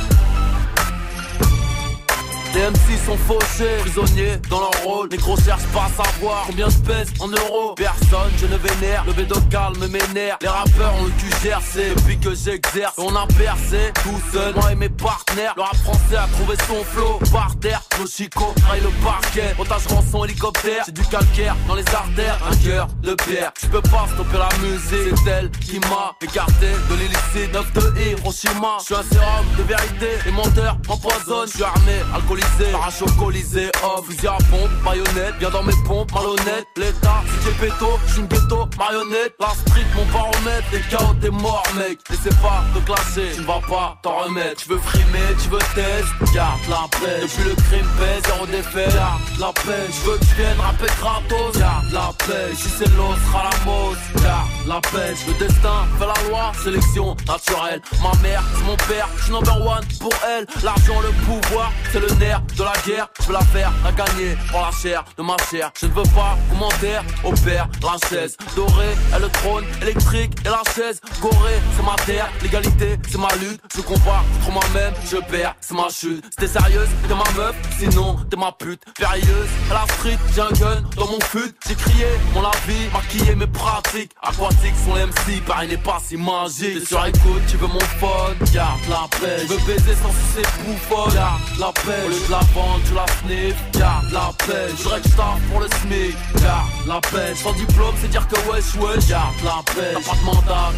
[5.00, 5.08] dans leur rôle.
[5.10, 7.74] Les gros cherchent pas à savoir combien je pèse en euros.
[7.74, 10.38] Personne, je ne vénère, le bédo calme m'énerve.
[10.42, 12.94] Les rappeurs ont le cul gercé depuis que j'exerce.
[12.98, 15.54] On a percé tout seul, moi et mes partenaires.
[15.56, 17.82] Le rap français a trouvé son flow par terre.
[17.98, 19.54] Nos chicots raillent le parquet.
[19.58, 22.38] Otage rançon hélicoptère, c'est du calcaire dans les artères.
[22.50, 25.14] Un cœur de pierre, je peux pas stopper la musique.
[25.24, 27.52] C'est elle qui m'a écarté de l'illicite.
[27.52, 30.08] 9 de Hiroshima, je suis un sérum de vérité.
[30.24, 32.72] Les menteurs m'empoisonnent, je suis armé, alcoolisé.
[32.72, 35.34] Parachute colisé, off, fusil à pompe, baïonnette.
[35.38, 36.66] Viens dans mes pompes, malhonnête.
[36.76, 39.34] L'état, DJ Péto, je suis une ghetto, marionnette.
[39.38, 40.68] La street, mon baromètre.
[40.72, 41.98] Les chaos, t'es mort, mec.
[42.10, 44.62] N'essaie pas de clasher, tu ne vas pas t'en remettre.
[44.62, 47.20] Tu veux frimer, tu veux test, garde la paix.
[47.22, 49.86] Depuis le crime pèse, zéro défait, garde la paix.
[49.88, 52.54] Je veux que tu viennes rapper gratos, garde la paix.
[52.54, 55.14] Si c'est l'os, sera la mose, garde la paix.
[55.28, 57.80] Le destin fait la loi, sélection naturelle.
[58.02, 60.46] Ma mère, c'est mon père, je suis number one pour elle.
[60.62, 63.08] L'argent, le pouvoir, c'est le nerf de la guerre.
[63.20, 65.70] Je veux la faire, la gagner pour la de ma chair.
[65.78, 70.48] Je ne veux pas commentaire, au père, la chaise dorée, et le trône électrique et
[70.48, 71.60] la chaise gorée.
[71.76, 73.60] C'est ma terre, l'égalité, c'est ma lutte.
[73.76, 76.24] Je compare trop moi-même, je perds, c'est ma chute.
[76.30, 78.82] C'était sérieuse, t'es ma meuf, sinon t'es ma pute.
[78.96, 81.54] Périlleuse, à la street, j'ai un gun dans mon fut.
[81.68, 84.12] J'ai crié mon la vie, maquillé mes pratiques.
[84.22, 86.80] Aquatiques sont les MC, Paris n'est pas si magique.
[86.80, 89.42] T'es sur écoute, tu veux mon phone, garde la paix.
[89.42, 92.06] Je veux baiser sans sucer bouffon, garde la paix.
[92.06, 94.69] Au lieu de la vendre, tu la sniff, garde la paix.
[94.70, 97.34] Que je pour le SMIC, garde la paix.
[97.34, 99.94] Sans diplôme, c'est dire que wesh wesh, garde la paix.
[99.94, 100.72] T'as pas de mandat,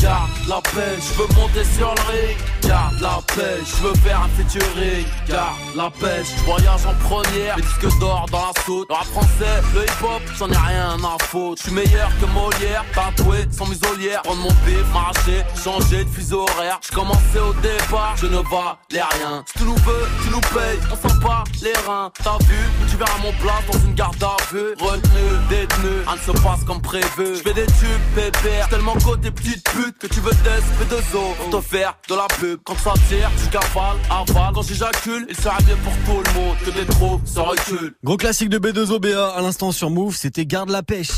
[0.00, 0.96] garde la paix.
[0.98, 3.60] Je veux monter sur le ring, garde la paix.
[3.60, 6.22] Je veux faire un featuring, garde la paix.
[6.24, 8.88] Je voyage en première, les disques d'or dans la soute.
[8.88, 11.62] Le rap français, le hip hop, j'en ai rien à foutre.
[11.62, 14.22] Je suis meilleur que Molière, tatoué sans muselière.
[14.22, 16.80] Prendre mon bif, m'arracher, changer de fuseau horaire.
[16.80, 19.44] Je commençais au départ, je ne valais rien.
[19.46, 22.10] Si tu nous veux, tu nous payes, on sent pas les reins.
[22.22, 22.56] T'as vu,
[22.94, 24.74] tu verras mon plat dans une garde à vue.
[24.78, 27.36] Retenu, détenu, rien ne se passe comme prévu.
[27.36, 31.34] Je fais des tubes, pépère, tellement côté petite pute que tu veux tester de zoo
[31.38, 32.60] pour te faire de la pub.
[32.64, 34.52] Quand ça tire, tu cavales, avales.
[34.54, 37.94] Quand j'éjacule, il sera bien pour tout le monde que des trop se reculent.
[38.04, 41.10] Gros classique de B2OBA à l'instant sur Move, c'était Garde la pêche.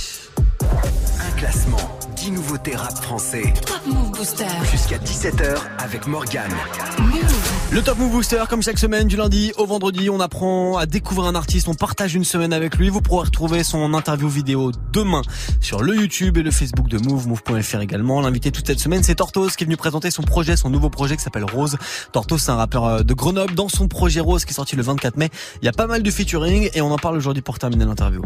[1.20, 3.52] Un classement, 10 nouveautés rap français.
[3.66, 4.46] Top Move Booster.
[4.70, 6.54] Jusqu'à 17h avec Morgane.
[7.76, 11.28] Le Top Move Booster, comme chaque semaine, du lundi au vendredi, on apprend à découvrir
[11.28, 12.88] un artiste, on partage une semaine avec lui.
[12.88, 15.20] Vous pourrez retrouver son interview vidéo demain
[15.60, 18.22] sur le YouTube et le Facebook de Move, move.fr également.
[18.22, 21.18] L'invité toute cette semaine, c'est Tortos qui est venu présenter son projet, son nouveau projet
[21.18, 21.76] qui s'appelle Rose.
[22.12, 23.54] Tortos, c'est un rappeur euh, de Grenoble.
[23.54, 25.28] Dans son projet Rose qui est sorti le 24 mai,
[25.60, 28.22] il y a pas mal de featuring et on en parle aujourd'hui pour terminer l'interview.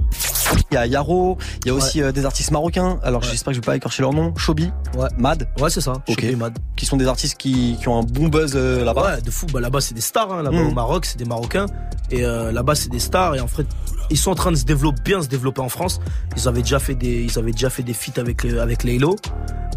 [0.71, 3.01] Il y a Yaro, il y a aussi euh, des artistes marocains.
[3.03, 4.33] Alors j'espère que je vais pas écorcher leur nom.
[4.37, 5.09] Shobi, ouais.
[5.19, 5.49] Mad.
[5.59, 5.95] Ouais, c'est ça.
[6.07, 6.21] Ok.
[6.21, 6.57] Shobi, Mad.
[6.77, 9.17] Qui sont des artistes qui, qui ont un bon buzz euh, là-bas.
[9.17, 9.47] Ouais, de fou.
[9.53, 10.33] Bah, là-bas, c'est des stars.
[10.33, 10.43] Hein.
[10.43, 10.69] Là-bas, Mhm.
[10.69, 11.67] au Maroc, c'est des Marocains.
[12.11, 13.37] Et euh, là-bas, c'est des stars.
[13.37, 13.67] Et en fait,
[14.11, 16.01] ils sont en train de se développer, bien se développer en France.
[16.37, 19.15] Ils avaient déjà fait des, ils avaient déjà fait des feats avec les- avec Laylo,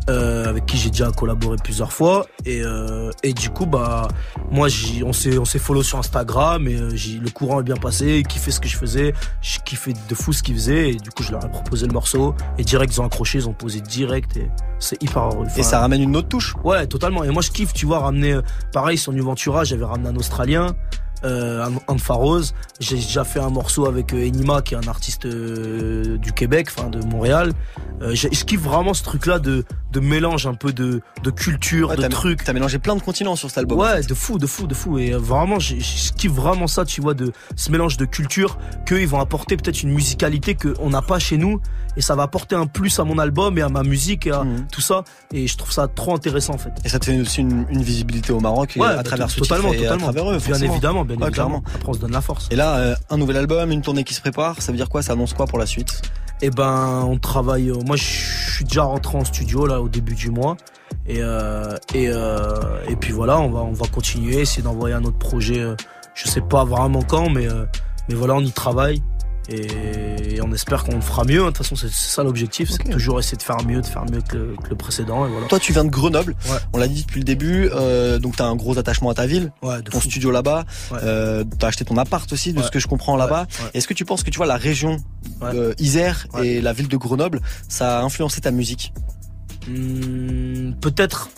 [0.10, 2.26] euh, avec qui j'ai déjà collaboré plusieurs fois.
[2.46, 4.08] Et euh, et du coup, bah
[4.52, 6.68] moi, j'ai- on s'est on s'est follow sur Instagram.
[6.68, 8.18] Et euh, j'ai- le courant est bien passé.
[8.20, 9.14] Ils kiffaient ce que je faisais.
[9.42, 10.90] Je kiffais de fou ce qu'ils faisaient.
[10.92, 12.34] Et du coup, je leur ai proposé le morceau.
[12.58, 13.38] Et direct, ils ont accroché.
[13.38, 14.38] Ils ont posé direct.
[14.38, 14.50] Et
[14.80, 15.30] c'est hyper.
[15.56, 16.56] Et ça ramène une autre touche.
[16.64, 17.24] Ouais, totalement.
[17.24, 18.34] Et moi, je kiffe, tu vois, ramener.
[18.34, 18.42] euh,
[18.74, 19.24] Pareil, sur New
[19.64, 20.68] J'avais ramené un Australien.
[21.24, 22.42] Euh, un, un.
[22.80, 26.68] J'ai déjà fait un morceau avec euh, Enima, qui est un artiste euh, du Québec,
[26.70, 27.54] enfin de Montréal.
[28.02, 29.64] Euh, je kiffe vraiment ce truc-là de,
[29.94, 32.44] de mélange un peu de, de culture, Ouais, de trucs.
[32.44, 33.78] T'as mélangé plein de continents sur cet album.
[33.80, 34.98] Ouais, de fou, de fou, de fou.
[34.98, 35.76] Et euh, vraiment, je
[36.18, 39.84] kiffe vraiment ça, tu vois, de ce mélange de culture, qu'eux, ils vont apporter peut-être
[39.84, 41.62] une musicalité qu'on n'a pas chez nous.
[41.96, 44.44] Et ça va apporter un plus à mon album et à ma musique et à
[44.72, 45.04] tout ça.
[45.32, 46.72] Et je trouve ça trop intéressant, en fait.
[46.84, 49.30] Et ça te fait aussi une, une visibilité au Maroc et Ouais, à bah, travers
[49.30, 50.10] ce totalement, titre et totalement.
[50.10, 51.32] à travers eux, Bien évidemment, bien Ouais, évidemment.
[51.32, 51.64] clairement.
[51.76, 52.48] Après, on se donne la force.
[52.50, 55.04] Et là, euh, un nouvel album, une tournée qui se prépare, ça veut dire quoi?
[55.04, 56.02] Ça annonce quoi pour la suite?
[56.46, 57.70] Eh ben, on travaille.
[57.70, 60.58] euh, moi, je suis déjà rentré en studio là au début du mois,
[61.08, 65.06] et euh, et euh, et puis voilà, on va on va continuer, essayer d'envoyer un
[65.06, 65.66] autre projet.
[66.14, 67.48] je sais pas vraiment quand, mais
[68.10, 69.02] mais voilà, on y travaille.
[69.50, 71.42] Et on espère qu'on le fera mieux.
[71.42, 71.46] hein.
[71.46, 74.22] De toute façon, c'est ça l'objectif, c'est toujours essayer de faire mieux, de faire mieux
[74.22, 75.26] que le, que le précédent.
[75.26, 75.48] Et voilà.
[75.48, 76.36] Toi, tu viens de Grenoble.
[76.46, 76.58] Ouais.
[76.74, 77.70] On l'a dit depuis le début.
[77.74, 79.52] Euh, donc, t'as un gros attachement à ta ville.
[79.62, 80.10] Ouais, ton fou.
[80.10, 80.64] studio là-bas.
[80.92, 81.00] Ouais.
[81.04, 83.48] Euh, t'as acheté ton appart aussi, de ce que je comprends là-bas.
[83.74, 84.98] Est-ce que tu penses que tu vois la région
[85.42, 88.94] euh, Isère et la ville de Grenoble, ça a influencé ta musique?
[89.68, 91.30] Hmm, peut-être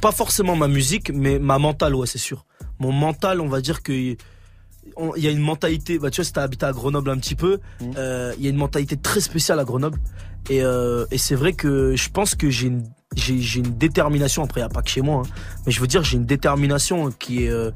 [0.00, 2.44] pas forcément ma musique, mais ma mentale, ouais, c'est sûr.
[2.78, 4.16] Mon mental, on va dire que
[5.16, 5.98] il y a une mentalité.
[5.98, 7.84] Bah, tu vois, si t'as habité à Grenoble un petit peu, Mmh.
[7.96, 9.98] euh, il y a une mentalité très spéciale à Grenoble.
[10.50, 12.84] Et, euh, et c'est vrai que je pense que j'ai une-
[13.14, 14.42] j'ai j'ai une détermination.
[14.42, 15.30] Après, y a pas que chez moi, hein.
[15.66, 17.48] mais je veux dire, j'ai une détermination qui est.
[17.50, 17.70] euh,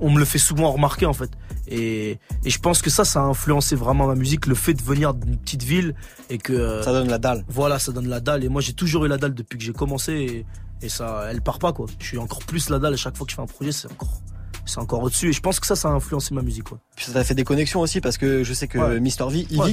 [0.00, 1.30] on me le fait souvent remarquer en fait.
[1.68, 4.82] Et, et je pense que ça, ça a influencé vraiment ma musique, le fait de
[4.82, 5.94] venir d'une petite ville
[6.30, 7.44] et que Ça donne la dalle.
[7.48, 8.44] Voilà, ça donne la dalle.
[8.44, 10.12] Et moi, j'ai toujours eu la dalle depuis que j'ai commencé.
[10.12, 10.46] Et,
[10.86, 11.86] et ça, elle part pas quoi.
[11.98, 12.92] Je suis encore plus la dalle.
[12.92, 14.20] À chaque fois que je fais un projet, c'est encore,
[14.66, 15.30] c'est encore au-dessus.
[15.30, 16.64] Et je pense que ça, ça a influencé ma musique.
[16.64, 16.78] Quoi.
[16.96, 19.00] Puis ça t'a fait des connexions aussi parce que je sais que Ouais.
[19.00, 19.72] Mister V, Ouais,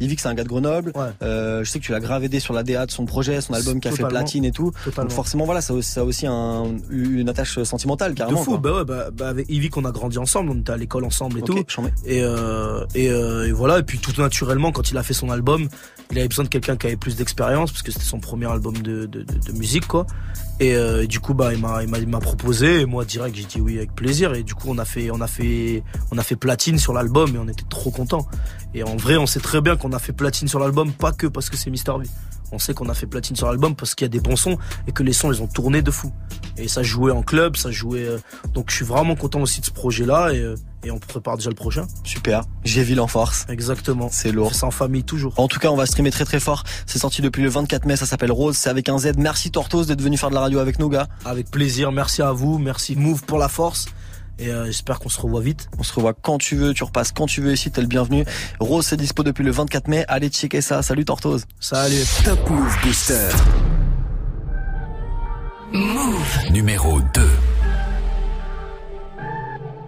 [0.00, 0.92] Yvick, c'est un gars de Grenoble.
[1.22, 3.54] Euh, je sais que tu l'as grave aidé sur la DA de son projet, son
[3.54, 4.72] album qui a fait platine et tout.
[4.84, 5.08] Totalement.
[5.08, 8.40] Donc forcément voilà, ça a aussi, ça a aussi un, une attache sentimentale carrément.
[8.40, 10.76] de fou, bah ouais, bah, bah avec Yvick, on a grandi ensemble, on était à
[10.76, 11.54] l'école ensemble et tout.
[12.04, 15.30] Et, euh, et, euh, et voilà, et puis tout naturellement, quand il a fait son
[15.30, 15.68] album,
[16.10, 18.76] il avait besoin de quelqu'un qui avait plus d'expérience, parce que c'était son premier album
[18.76, 20.06] de, de, de, de musique, quoi.
[20.62, 23.34] Et, euh, du coup, bah, il m'a, il m'a, il m'a proposé, et moi, direct,
[23.34, 24.32] j'ai dit oui avec plaisir.
[24.34, 25.82] Et du coup, on a fait, on a fait,
[26.12, 28.28] on a fait platine sur l'album, et on était trop contents.
[28.72, 31.26] Et en vrai, on sait très bien qu'on a fait platine sur l'album, pas que
[31.26, 32.06] parce que c'est Mister V.
[32.52, 34.58] On sait qu'on a fait platine sur l'album parce qu'il y a des bons sons
[34.86, 36.12] et que les sons, ils ont tourné de fou.
[36.58, 38.04] Et ça jouait en club, ça jouait.
[38.04, 38.18] euh,
[38.52, 41.48] Donc je suis vraiment content aussi de ce projet-là et, euh, et on prépare déjà
[41.48, 41.86] le prochain.
[42.04, 42.42] Super.
[42.64, 43.46] J'ai ville en force.
[43.48, 44.08] Exactement.
[44.12, 44.54] C'est lourd.
[44.54, 45.32] Ça en famille toujours.
[45.38, 46.64] En tout cas, on va streamer très très fort.
[46.86, 49.12] C'est sorti depuis le 24 mai, ça s'appelle Rose, c'est avec un Z.
[49.16, 51.08] Merci Tortos d'être venu faire de la radio avec nous, gars.
[51.24, 53.86] Avec plaisir, merci à vous, merci Move pour la force.
[54.38, 55.68] Et euh, j'espère qu'on se revoit vite.
[55.78, 58.24] On se revoit quand tu veux, tu repasses quand tu veux ici, t'es le bienvenu.
[58.60, 60.04] Rose, c'est dispo depuis le 24 mai.
[60.08, 60.82] Allez checker ça.
[60.82, 61.40] Salut Tortos.
[61.60, 62.04] Salut.
[62.24, 63.28] Top Move Booster.
[65.72, 66.50] Move.
[66.50, 67.22] Numéro 2.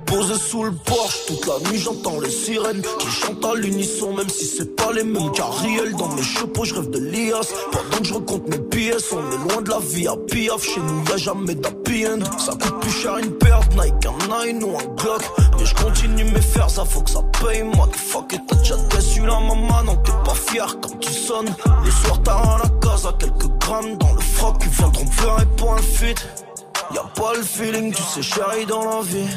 [0.07, 4.29] Posé sous le porche, toute la nuit j'entends les sirènes qui chantent à l'unisson, même
[4.29, 5.95] si c'est pas les mêmes carriels.
[5.97, 7.53] Dans mes chapeaux, je rêve de l'IAS.
[7.73, 10.63] Pendant que je recompte mes pièces, on est loin de la vie à piaf.
[10.63, 12.05] Chez nous, y'a jamais d'happy.
[12.39, 15.23] Ça coûte plus cher une de Nike, un Nine ou un Glock.
[15.59, 17.63] Mais je continue mes faire, ça faut que ça paye.
[17.63, 21.55] Moi, fuck it, t'as déjà déçu la maman, non, t'es pas fier quand tu sonnes.
[21.85, 24.57] Le soir, t'as à la case à quelques grammes dans le froc.
[24.63, 26.15] Ils viendront me faire et pour un fit.
[26.95, 29.29] Y'a pas le feeling, tu sais, chérie, dans la vie.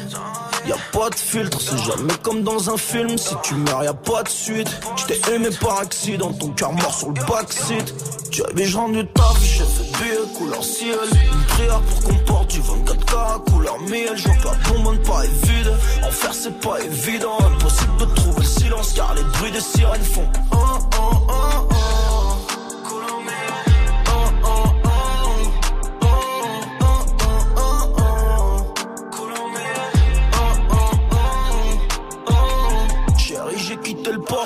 [0.68, 3.16] Y'a pas de filtre, c'est jamais comme dans un film.
[3.16, 4.68] Si tu meurs, y'a pas de suite.
[4.96, 7.94] J't'ai aimé par accident, ton cœur mort sur le backseat.
[8.30, 10.98] Tu avais genre du taf, j'ai fait billet couleur ciel.
[11.10, 14.12] Une prière pour qu'on porte du 24K couleur miel.
[14.14, 15.72] Je vois que la bonbonne pas est vide.
[16.06, 17.38] En faire, c'est pas évident.
[17.40, 20.28] Impossible de trouver le silence car les bruits des sirènes font.
[20.52, 20.56] Oh,
[21.00, 21.68] oh, oh,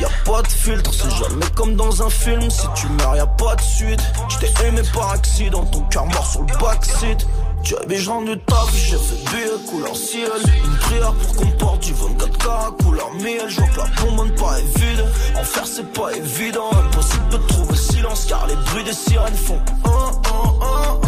[0.00, 2.50] Y'a pas de filtre, c'est jamais comme dans un film.
[2.50, 4.00] Si tu meurs, y'a pas de suite.
[4.28, 7.26] J't'ai aimé par accident, ton cœur mort sur le backseat.
[7.62, 10.30] Tu avais genre du taf, j'ai fait billet couleur ciel.
[10.64, 13.48] Une prière pour qu'on porte du 24K couleur miel.
[13.48, 15.04] Je vois que la bonbonne pas est vide.
[15.34, 16.70] En c'est pas évident.
[16.72, 19.60] Impossible de trouver le silence car les bruits des sirènes font.
[19.84, 21.00] Oh, oh, oh,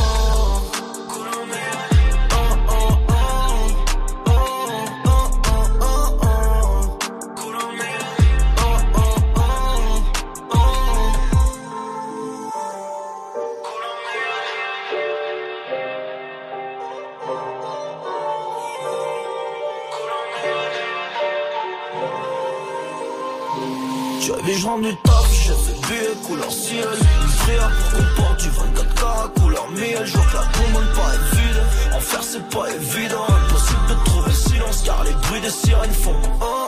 [24.29, 29.41] Tu avais genre du taf, j'ai fait billet couleur ciel pour qu'on porte du 24K
[29.41, 30.05] couleur miel.
[30.05, 31.63] Je vois que la bonbonne pas est vide
[31.97, 33.25] En faire c'est pas évident.
[33.27, 36.68] Impossible de trouver le silence car les bruits des sirènes font Oh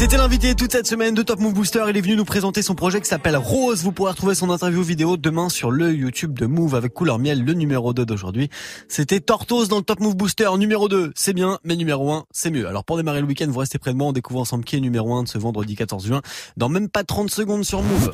[0.00, 1.84] C'était l'invité toute cette semaine de Top Move Booster.
[1.90, 3.82] Il est venu nous présenter son projet qui s'appelle Rose.
[3.82, 7.44] Vous pourrez retrouver son interview vidéo demain sur le YouTube de Move avec Couleur Miel,
[7.44, 8.48] le numéro 2 d'aujourd'hui.
[8.88, 10.48] C'était Tortoise dans le Top Move Booster.
[10.56, 12.66] Numéro 2, c'est bien, mais numéro 1, c'est mieux.
[12.66, 14.06] Alors pour démarrer le week-end, vous restez près de moi.
[14.06, 16.22] On découvre ensemble qui est numéro 1 de ce vendredi 14 juin.
[16.56, 18.10] Dans même pas 30 secondes sur Move.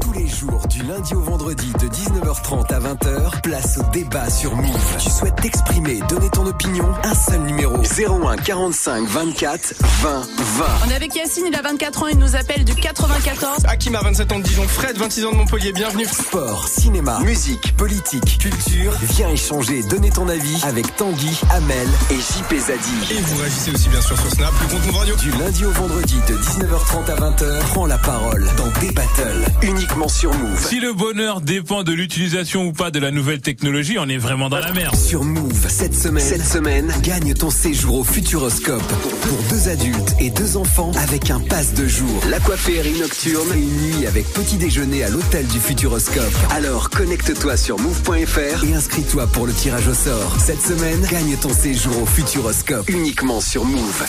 [0.00, 4.56] Tous les jours, du lundi au vendredi, de 19h30 à 20h, place au débat sur
[4.56, 4.96] Move.
[4.98, 6.88] Tu souhaites t'exprimer, donner ton opinion?
[7.04, 10.64] Un seul numéro 01 45 24 20 20.
[10.86, 13.64] On est avec Yacine, il a 24 ans, il nous appelle du 94.
[13.66, 16.06] Hakim a 27 ans de Dijon, Fred, 26 ans de Montpellier, bienvenue.
[16.06, 18.92] Sport, cinéma, musique, politique, culture.
[19.02, 23.14] Viens échanger, donner ton avis avec Tanguy, Amel et JP Zadi.
[23.14, 25.16] Et vous réagissez aussi bien sûr sur Snap, le compte Radio.
[25.16, 30.08] Du lundi au vendredi de 19h30 à 20h, prends la parole dans des battles, uniquement
[30.08, 30.66] sur Move.
[30.66, 34.48] Si le bonheur dépend de l'utilisation ou pas de la nouvelle technologie, on est vraiment
[34.48, 34.96] dans la merde.
[34.96, 38.82] Sur Move, cette semaine, cette semaine, gagne ton séjour au Futuroscope
[39.22, 42.22] pour deux adultes et deux enfants avec un pass de jour.
[42.28, 46.34] L'aquaférie nocturne et une nuit avec petit déjeuner à l'hôtel du Futuroscope.
[46.50, 50.36] Alors connecte-toi sur move.fr et inscris-toi pour le tirage au sort.
[50.38, 54.04] Cette semaine, gagne ton séjour au Futuroscope uniquement sur Move.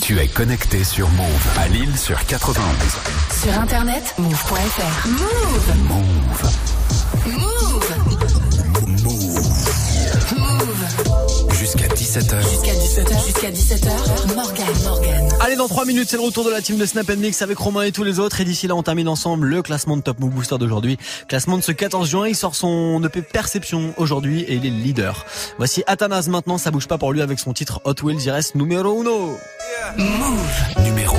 [0.00, 2.64] Tu es connecté sur Move à Lille sur 91.
[3.42, 5.08] Sur internet, move.fr.
[5.08, 5.74] Move.
[5.88, 6.54] Move.
[7.26, 7.94] Move.
[9.02, 9.64] Move.
[11.58, 12.42] Jusqu'à 17h.
[12.50, 13.24] Jusqu'à 17h.
[13.24, 14.34] Jusqu'à 17h.
[14.34, 15.23] Morgan, Morgan.
[15.44, 17.82] Allez, dans 3 minutes, c'est le retour de la team de Snap Mix avec Romain
[17.82, 18.40] et tous les autres.
[18.40, 20.96] Et d'ici là, on termine ensemble le classement de Top Move Booster d'aujourd'hui.
[21.28, 22.26] Classement de ce 14 juin.
[22.28, 25.26] Il sort son EP Perception aujourd'hui et il est leader.
[25.58, 26.56] Voici Athanas maintenant.
[26.56, 28.22] Ça bouge pas pour lui avec son titre Hot Wheels.
[28.24, 29.38] Il reste numéro uno.
[29.98, 30.82] Move.
[30.82, 31.18] Numéro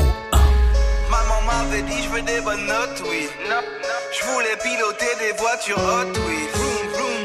[1.12, 3.28] Maman m'avait dit je veux des bonnes notes, oui.
[3.48, 6.48] Je voulais piloter des voitures hot, oui.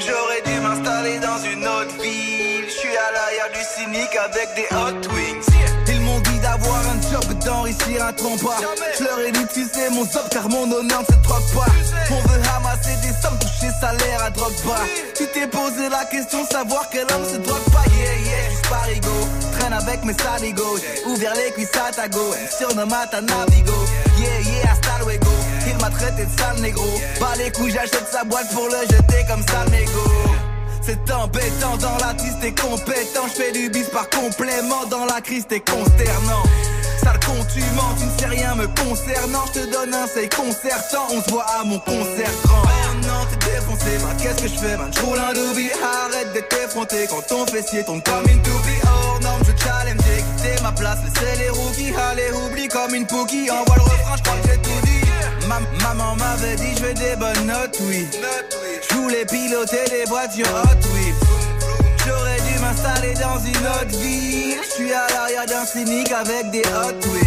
[0.06, 2.66] J'aurais dû m'installer dans une autre ville.
[2.66, 5.79] Je suis à l'arrière du cynique avec des hot wings.
[8.00, 11.70] Je leur ai dit tu sais mon job car mon honneur ne se troque pas.
[12.10, 14.80] On veut ramasser des sommes, toucher salaire à drogue pas.
[15.14, 17.84] Tu t'es posé la question savoir quel homme se drogue pas.
[17.98, 19.10] Yeah yeah, je parigo.
[19.58, 20.78] Traîne avec mes saligos.
[21.06, 22.34] Ouvert les cuisses à ta go.
[22.58, 23.74] Surnomme à ta navigo.
[24.18, 25.30] Yeah yeah, hasta luego.
[25.66, 26.88] Il m'a traité de sale négro.
[27.20, 30.10] Pas les couilles, j'achète sa boîte pour le jeter comme sale mégot.
[30.82, 33.26] C'est embêtant dans la triste t'es compétent.
[33.28, 34.86] Je fais du bis par complément.
[34.90, 36.42] Dans la crise, t'es consternant.
[37.02, 39.44] Sale con, tu mens, tu ne sais rien me concernant.
[39.54, 41.06] Je te donne un c'est concertant.
[41.10, 42.62] On se voit à mon concert grand.
[42.64, 44.16] Oh non, t'es défoncé, man.
[44.20, 44.90] Qu'est-ce que je fais, man?
[44.92, 45.70] J'roule un doobie.
[45.82, 48.80] Arrête d'être effronté quand ton fessier tombe comme une toupie.
[48.84, 50.98] Hors norme, je challenge, j'ai quitté ma place.
[51.04, 53.50] Laissez les rookies, allez, oublie comme une pookie.
[53.50, 55.46] Envoie le refrain, je crois que j'ai tout dit.
[55.48, 58.06] Ma- maman m'avait dit je veux des bonnes notes, oui.
[58.88, 61.12] Je voulais piloter des voitures hot, oui.
[62.70, 64.56] M'installer dans une autre ville.
[64.62, 67.20] Je suis à l'arrière d'un cynique avec des hot, oui.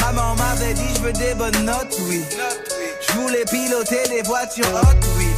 [0.00, 2.24] Maman m'avait dit je veux des bonnes notes, oui.
[3.00, 5.28] Je voulais piloter des voitures hot, oui.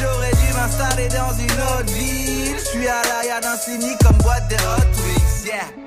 [0.00, 2.56] J'aurais dû m'installer dans une autre ville.
[2.58, 5.85] Je suis à l'arrière d'un cynique comme boîte de hot, wings, yeah.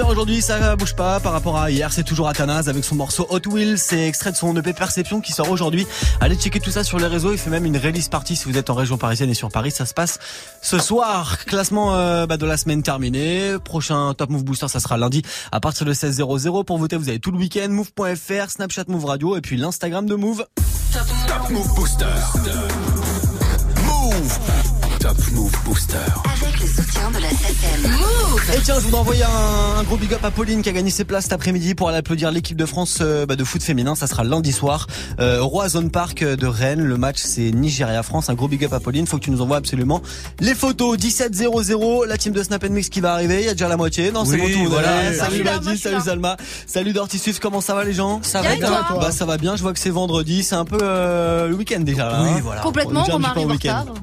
[0.00, 3.48] Aujourd'hui, ça bouge pas par rapport à hier, c'est toujours Athanas avec son morceau Hot
[3.48, 5.86] Wheels, c'est extrait de son EP Perception qui sort aujourd'hui.
[6.20, 8.58] Allez checker tout ça sur les réseaux, il fait même une release party si vous
[8.58, 10.18] êtes en région parisienne et sur Paris, ça se passe
[10.62, 11.44] ce soir.
[11.44, 15.22] Classement euh, bah, de la semaine terminé, prochain Top Move Booster ça sera lundi
[15.52, 19.36] à partir de 16h00 pour voter, vous avez tout le week-end, move.fr, Snapchat Move Radio
[19.36, 20.44] et puis l'Instagram de Move.
[20.92, 22.06] Top Move Booster.
[23.84, 24.73] Move.
[25.04, 25.98] Top Move Booster.
[26.24, 27.28] Avec le soutien de la.
[27.98, 28.40] Move.
[28.56, 30.88] Et tiens, je voudrais envoyer un, un gros big up à Pauline qui a gagné
[30.88, 33.94] ses places cet après-midi pour aller applaudir l'équipe de France euh, bah, de foot féminin.
[33.96, 34.86] Ça sera lundi soir
[35.20, 36.80] euh, au Roison Park de Rennes.
[36.82, 38.30] Le match c'est Nigeria-France.
[38.30, 39.06] Un gros big up à Pauline.
[39.06, 40.00] Faut que tu nous envoies absolument
[40.40, 40.96] les photos.
[40.96, 42.06] 17-0-0.
[42.06, 43.40] La team de Snap Mix qui va arriver.
[43.40, 44.10] Il y a déjà la moitié.
[44.10, 44.70] Non, c'est Oui, bon tout.
[44.70, 45.12] voilà.
[45.12, 46.00] Salut suis salut là.
[46.02, 46.36] Salma,
[46.66, 47.42] salut Dorty Swift.
[47.42, 48.20] Comment ça va les gens?
[48.22, 48.86] Ça Bien et toi?
[48.98, 49.54] Bah ça va bien.
[49.56, 50.42] Je vois que c'est vendredi.
[50.42, 52.08] C'est un peu euh, le week-end déjà.
[52.10, 52.40] Là, Oui, hein.
[52.42, 52.62] voilà.
[52.62, 53.80] Complètement, On on arrive en week-end.
[53.80, 53.94] retard.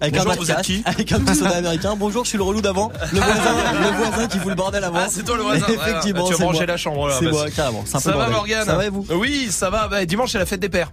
[0.00, 1.94] Avec Bonjour, un vous êtes qui avec un petit soda américain.
[1.96, 2.90] Bonjour, je suis le relou d'avant.
[3.12, 4.98] Le voisin, le voisin qui fout le bordel avant.
[5.00, 5.66] Ah, c'est toi le voisin.
[5.68, 6.66] Effectivement, tu c'est brancher moi.
[6.66, 7.16] la chambre là.
[7.18, 7.84] C'est bah, moi, carrément.
[7.94, 8.28] Un Ça va.
[8.28, 9.88] Morgane Ça va et vous Oui, ça va.
[9.88, 10.92] Bah, dimanche c'est la fête des pères.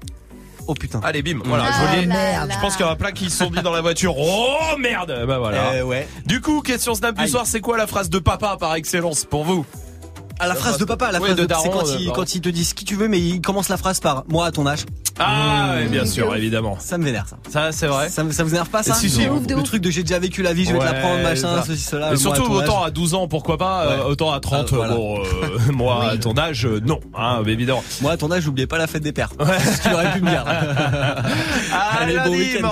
[0.66, 1.02] Oh putain.
[1.04, 1.40] Allez, bim.
[1.44, 2.08] Voilà, Ah je vous dis.
[2.08, 2.54] là là.
[2.56, 4.16] Je pense qu'il y aura plein qui se sont dit dans la voiture.
[4.18, 5.26] Oh merde.
[5.28, 5.78] Bah voilà.
[5.78, 6.08] Eh ouais.
[6.26, 7.30] Du coup, question snap du Aïe.
[7.30, 9.66] soir, c'est quoi la phrase de papa par excellence pour vous?
[10.44, 12.22] À la phrase de papa, la phrase de de, c'est quand, euh, il, pardon.
[12.22, 14.52] quand il te ce qui tu veux, mais il commence la phrase par moi à
[14.52, 14.86] ton âge.
[15.20, 16.78] Ah, bien sûr, évidemment.
[16.80, 17.38] Ça me vénère ça.
[17.50, 18.10] Ça, c'est vrai.
[18.10, 19.28] Ça, ça vous énerve pas ça Si, si.
[19.28, 19.64] Ouf, Le ouf.
[19.64, 21.64] truc de j'ai déjà vécu la vie, je vais te la prendre, machin, ça.
[21.68, 22.14] ceci, cela.
[22.14, 24.96] Et surtout, autant à 12 ans, pourquoi pas, euh, autant à 30, Ah, voilà.
[24.96, 25.24] bon, euh,
[25.72, 27.84] moi, à ton âge, euh, non, hein, évidemment.
[28.02, 29.30] Moi à ton âge, j'oubliais pas la fête des pères.
[29.60, 30.44] C'est ce qu'il aurait pu me dire.
[30.48, 32.70] Allez, Allez, bon week-end.